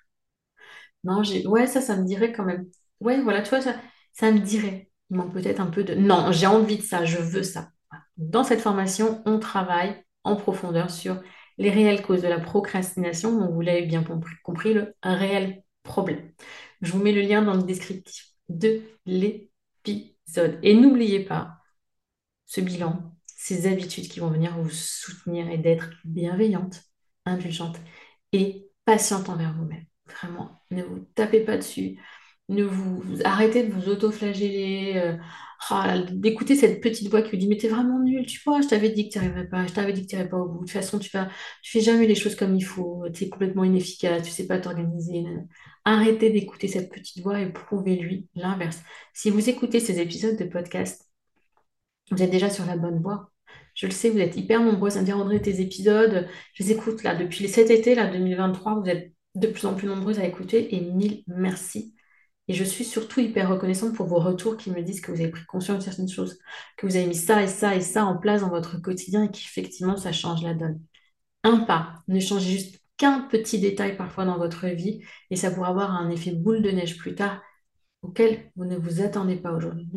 Non, 1.05 1.23
j'ai 1.23 1.47
ouais, 1.47 1.67
ça, 1.67 1.79
ça 1.81 1.95
me 1.95 2.05
dirait 2.05 2.33
quand 2.33 2.43
même. 2.43 2.67
Ouais, 2.99 3.21
voilà, 3.21 3.41
tu 3.41 3.49
vois, 3.49 3.61
ça, 3.61 3.75
ça 4.11 4.31
me 4.31 4.39
dirait. 4.39 4.91
Il 5.09 5.15
manque 5.17 5.33
peut-être 5.33 5.61
un 5.61 5.67
peu 5.67 5.85
de. 5.85 5.95
Non, 5.95 6.33
j'ai 6.33 6.47
envie 6.47 6.77
de 6.77 6.81
ça, 6.83 7.05
je 7.05 7.19
veux 7.19 7.43
ça. 7.43 7.69
Dans 8.17 8.43
cette 8.43 8.59
formation, 8.61 9.21
on 9.25 9.39
travaille 9.39 10.03
en 10.25 10.35
profondeur 10.35 10.89
sur 10.91 11.21
les 11.57 11.69
réelles 11.69 12.01
causes 12.01 12.21
de 12.21 12.27
la 12.27 12.39
procrastination, 12.39 13.51
vous 13.51 13.61
l'avez 13.61 13.85
bien 13.85 14.03
compris, 14.43 14.73
le, 14.73 14.95
réel 15.03 15.63
problème. 15.83 16.31
Je 16.81 16.91
vous 16.91 16.99
mets 16.99 17.11
le 17.11 17.21
lien 17.21 17.41
dans 17.41 17.55
le 17.55 17.63
descriptif 17.63 18.27
de 18.49 18.81
l'épisode. 19.05 20.59
Et 20.63 20.75
n'oubliez 20.75 21.21
pas 21.21 21.57
ce 22.45 22.61
bilan, 22.61 23.15
ces 23.25 23.67
habitudes 23.67 24.07
qui 24.07 24.19
vont 24.19 24.29
venir 24.29 24.57
vous 24.57 24.69
soutenir 24.69 25.49
et 25.49 25.57
d'être 25.57 25.89
bienveillante, 26.05 26.83
indulgente 27.25 27.79
et 28.33 28.69
patiente 28.85 29.29
envers 29.29 29.53
vous-même. 29.53 29.85
Vraiment, 30.05 30.63
ne 30.71 30.83
vous 30.83 30.99
tapez 31.15 31.41
pas 31.41 31.57
dessus, 31.57 31.99
ne 32.49 32.63
vous, 32.63 33.03
arrêtez 33.23 33.63
de 33.63 33.73
vous 33.73 33.89
auto-flageller. 33.89 34.93
Euh, 34.97 35.17
ah, 35.69 35.97
d'écouter 36.12 36.55
cette 36.55 36.81
petite 36.81 37.10
voix 37.10 37.21
qui 37.21 37.31
vous 37.31 37.38
dit 37.38 37.47
mais 37.47 37.57
t'es 37.57 37.67
vraiment 37.67 37.99
nul, 37.99 38.25
tu 38.25 38.39
vois, 38.45 38.62
je 38.62 38.67
t'avais 38.67 38.89
dit 38.89 39.10
que 39.10 39.13
tu 39.13 39.17
arriverais 39.17 39.47
pas, 39.49 39.65
je 39.65 39.73
t'avais 39.73 39.91
dit 39.91 40.03
que 40.03 40.07
tu 40.07 40.15
n'irais 40.15 40.29
pas 40.29 40.38
au 40.38 40.47
bout. 40.47 40.60
De 40.60 40.65
toute 40.65 40.71
façon, 40.71 40.99
tu 40.99 41.10
vas, 41.12 41.29
fais 41.63 41.81
jamais 41.81 42.05
les 42.07 42.15
choses 42.15 42.36
comme 42.36 42.55
il 42.55 42.62
faut, 42.62 43.05
tu 43.13 43.25
es 43.25 43.29
complètement 43.29 43.63
inefficace, 43.63 44.23
tu 44.23 44.29
sais 44.31 44.47
pas 44.47 44.60
t'organiser. 44.60 45.25
Arrêtez 45.83 46.29
d'écouter 46.29 46.67
cette 46.67 46.91
petite 46.91 47.23
voix 47.23 47.39
et 47.41 47.51
prouvez-lui 47.51 48.27
l'inverse. 48.36 48.81
Si 49.13 49.29
vous 49.29 49.49
écoutez 49.49 49.79
ces 49.79 49.99
épisodes 49.99 50.38
de 50.38 50.45
podcast, 50.45 51.10
vous 52.12 52.21
êtes 52.21 52.31
déjà 52.31 52.49
sur 52.49 52.65
la 52.65 52.77
bonne 52.77 53.01
voie. 53.01 53.31
Je 53.73 53.88
le 53.88 53.91
sais, 53.91 54.10
vous 54.10 54.19
êtes 54.19 54.38
hyper 54.38 54.62
nombreux 54.62 54.95
à 54.97 55.01
me 55.01 55.05
dire 55.05 55.17
André, 55.17 55.41
tes 55.41 55.62
épisodes, 55.62 56.27
je 56.53 56.63
les 56.63 56.71
écoute 56.71 57.03
là 57.03 57.15
depuis 57.15 57.47
cet 57.49 57.69
été, 57.71 57.95
là, 57.95 58.07
2023, 58.07 58.79
vous 58.81 58.88
êtes 58.89 59.13
de 59.36 59.47
plus 59.47 59.65
en 59.65 59.75
plus 59.75 59.88
nombreux 59.88 60.19
à 60.19 60.25
écouter 60.25 60.75
et 60.75 60.81
mille 60.81 61.23
merci 61.27 61.96
et 62.47 62.53
je 62.53 62.63
suis 62.63 62.86
surtout 62.86 63.19
hyper 63.19 63.49
reconnaissante 63.49 63.95
pour 63.95 64.07
vos 64.07 64.19
retours 64.19 64.57
qui 64.57 64.71
me 64.71 64.81
disent 64.81 65.01
que 65.01 65.12
vous 65.12 65.21
avez 65.21 65.31
pris 65.31 65.45
conscience 65.45 65.79
de 65.79 65.83
certaines 65.83 66.10
choses, 66.10 66.39
que 66.77 66.86
vous 66.88 66.95
avez 66.95 67.07
mis 67.07 67.15
ça 67.15 67.43
et 67.43 67.47
ça 67.47 67.75
et 67.75 67.81
ça 67.81 68.05
en 68.05 68.17
place 68.17 68.41
dans 68.41 68.49
votre 68.49 68.81
quotidien 68.81 69.23
et 69.23 69.31
qu'effectivement, 69.31 69.97
ça 69.97 70.12
change 70.12 70.43
la 70.43 70.53
donne. 70.53 70.81
Un 71.43 71.60
pas, 71.60 71.95
ne 72.07 72.19
changez 72.19 72.51
juste 72.51 72.81
qu'un 72.97 73.21
petit 73.21 73.60
détail 73.60 73.97
parfois 73.97 74.25
dans 74.25 74.38
votre 74.38 74.67
vie 74.67 75.01
et 75.29 75.36
ça 75.36 75.51
pourra 75.51 75.69
avoir 75.69 75.91
un 75.91 76.10
effet 76.10 76.31
boule 76.31 76.62
de 76.62 76.71
neige 76.71 76.97
plus 76.97 77.15
tard 77.15 77.41
auquel 78.01 78.51
vous 78.55 78.65
ne 78.65 78.77
vous 78.77 79.01
attendez 79.01 79.36
pas 79.38 79.51
aujourd'hui. 79.53 79.88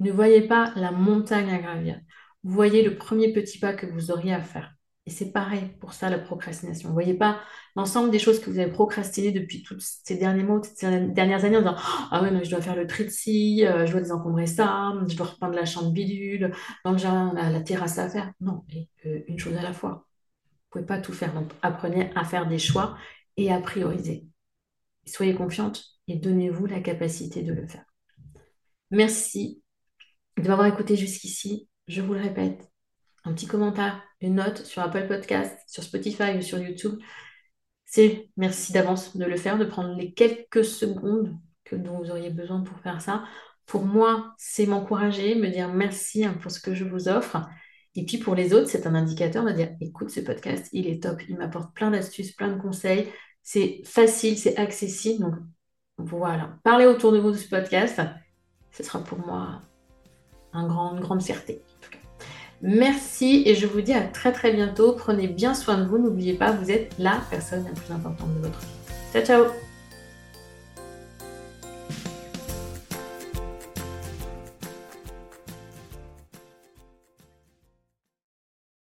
Ne 0.00 0.10
voyez 0.12 0.42
pas 0.42 0.72
la 0.76 0.90
montagne 0.92 1.50
à 1.50 1.58
gravir. 1.58 2.00
Voyez 2.42 2.82
le 2.82 2.96
premier 2.96 3.32
petit 3.32 3.58
pas 3.58 3.74
que 3.74 3.86
vous 3.86 4.10
auriez 4.10 4.34
à 4.34 4.42
faire. 4.42 4.73
Et 5.06 5.10
c'est 5.10 5.32
pareil 5.32 5.70
pour 5.80 5.92
ça, 5.92 6.08
la 6.08 6.18
procrastination. 6.18 6.88
Vous 6.88 6.94
voyez 6.94 7.12
pas 7.14 7.40
l'ensemble 7.76 8.10
des 8.10 8.18
choses 8.18 8.40
que 8.40 8.48
vous 8.48 8.58
avez 8.58 8.70
procrastinées 8.70 9.32
depuis 9.32 9.62
tous 9.62 10.00
ces 10.02 10.16
derniers 10.16 10.42
mois, 10.42 10.62
ces 10.62 11.08
dernières 11.08 11.44
années 11.44 11.58
en 11.58 11.60
disant 11.60 11.76
Ah 12.10 12.22
ouais, 12.22 12.30
non, 12.30 12.42
je 12.42 12.50
dois 12.50 12.62
faire 12.62 12.76
le 12.76 12.86
tri 12.86 13.04
de 13.04 13.10
ci, 13.10 13.66
euh, 13.66 13.84
je 13.84 13.92
dois 13.92 14.00
désencombrer 14.00 14.46
ça, 14.46 14.94
je 15.06 15.14
dois 15.14 15.26
reprendre 15.26 15.54
la 15.54 15.66
chambre 15.66 15.90
bidule, 15.92 16.54
dans 16.84 16.92
le 16.92 16.98
jardin, 16.98 17.34
la, 17.34 17.60
terrasse 17.60 17.98
à 17.98 18.08
faire. 18.08 18.32
Non, 18.40 18.64
euh, 19.04 19.20
une 19.28 19.38
chose 19.38 19.54
à 19.56 19.62
la 19.62 19.74
fois. 19.74 20.06
Vous 20.72 20.80
pouvez 20.80 20.86
pas 20.86 20.98
tout 20.98 21.12
faire. 21.12 21.34
Donc 21.34 21.50
apprenez 21.60 22.10
à 22.14 22.24
faire 22.24 22.46
des 22.48 22.58
choix 22.58 22.96
et 23.36 23.52
à 23.52 23.60
prioriser. 23.60 24.26
Soyez 25.06 25.34
confiante 25.34 25.84
et 26.08 26.16
donnez-vous 26.16 26.64
la 26.64 26.80
capacité 26.80 27.42
de 27.42 27.52
le 27.52 27.66
faire. 27.66 27.84
Merci 28.90 29.62
de 30.38 30.48
m'avoir 30.48 30.66
écouté 30.66 30.96
jusqu'ici. 30.96 31.68
Je 31.88 32.00
vous 32.00 32.14
le 32.14 32.20
répète, 32.20 32.70
un 33.24 33.32
petit 33.32 33.46
commentaire, 33.46 34.02
une 34.20 34.36
note 34.36 34.64
sur 34.64 34.82
Apple 34.82 35.06
Podcast, 35.06 35.58
sur 35.66 35.82
Spotify 35.82 36.36
ou 36.36 36.42
sur 36.42 36.58
YouTube, 36.58 36.98
c'est 37.84 38.28
merci 38.36 38.72
d'avance 38.72 39.16
de 39.16 39.24
le 39.24 39.36
faire, 39.36 39.58
de 39.58 39.64
prendre 39.64 39.96
les 39.96 40.12
quelques 40.12 40.64
secondes 40.64 41.36
que 41.64 41.76
dont 41.76 41.98
vous 41.98 42.10
auriez 42.10 42.30
besoin 42.30 42.60
pour 42.62 42.78
faire 42.80 43.00
ça. 43.00 43.24
Pour 43.66 43.84
moi, 43.84 44.34
c'est 44.36 44.66
m'encourager, 44.66 45.34
me 45.36 45.48
dire 45.48 45.68
merci 45.72 46.24
hein, 46.24 46.36
pour 46.40 46.50
ce 46.50 46.60
que 46.60 46.74
je 46.74 46.84
vous 46.84 47.08
offre. 47.08 47.48
Et 47.94 48.04
puis 48.04 48.18
pour 48.18 48.34
les 48.34 48.52
autres, 48.52 48.68
c'est 48.68 48.86
un 48.86 48.94
indicateur 48.94 49.44
de 49.44 49.52
dire 49.52 49.70
écoute 49.80 50.10
ce 50.10 50.20
podcast, 50.20 50.68
il 50.72 50.88
est 50.88 51.02
top, 51.02 51.22
il 51.28 51.36
m'apporte 51.36 51.72
plein 51.74 51.90
d'astuces, 51.90 52.32
plein 52.32 52.48
de 52.48 52.60
conseils, 52.60 53.08
c'est 53.42 53.82
facile, 53.84 54.36
c'est 54.36 54.56
accessible. 54.56 55.24
Donc 55.24 55.36
voilà, 55.98 56.58
parlez 56.64 56.86
autour 56.86 57.12
de 57.12 57.18
vous 57.18 57.30
de 57.30 57.36
ce 57.36 57.48
podcast, 57.48 58.00
ce 58.72 58.82
sera 58.82 59.02
pour 59.04 59.18
moi 59.18 59.62
une 60.52 60.66
grande 61.00 61.22
fierté. 61.22 61.62
Merci 62.66 63.42
et 63.44 63.54
je 63.54 63.66
vous 63.66 63.82
dis 63.82 63.92
à 63.92 64.00
très 64.00 64.32
très 64.32 64.50
bientôt. 64.50 64.94
Prenez 64.94 65.28
bien 65.28 65.52
soin 65.52 65.76
de 65.76 65.84
vous. 65.84 65.98
N'oubliez 65.98 66.32
pas, 66.32 66.50
vous 66.50 66.70
êtes 66.70 66.92
la 66.98 67.20
personne 67.30 67.64
la 67.64 67.72
plus 67.78 67.92
importante 67.92 68.34
de 68.36 68.40
votre 68.40 68.58
vie. 68.58 68.66
Ciao 69.12 69.22
ciao 69.22 69.63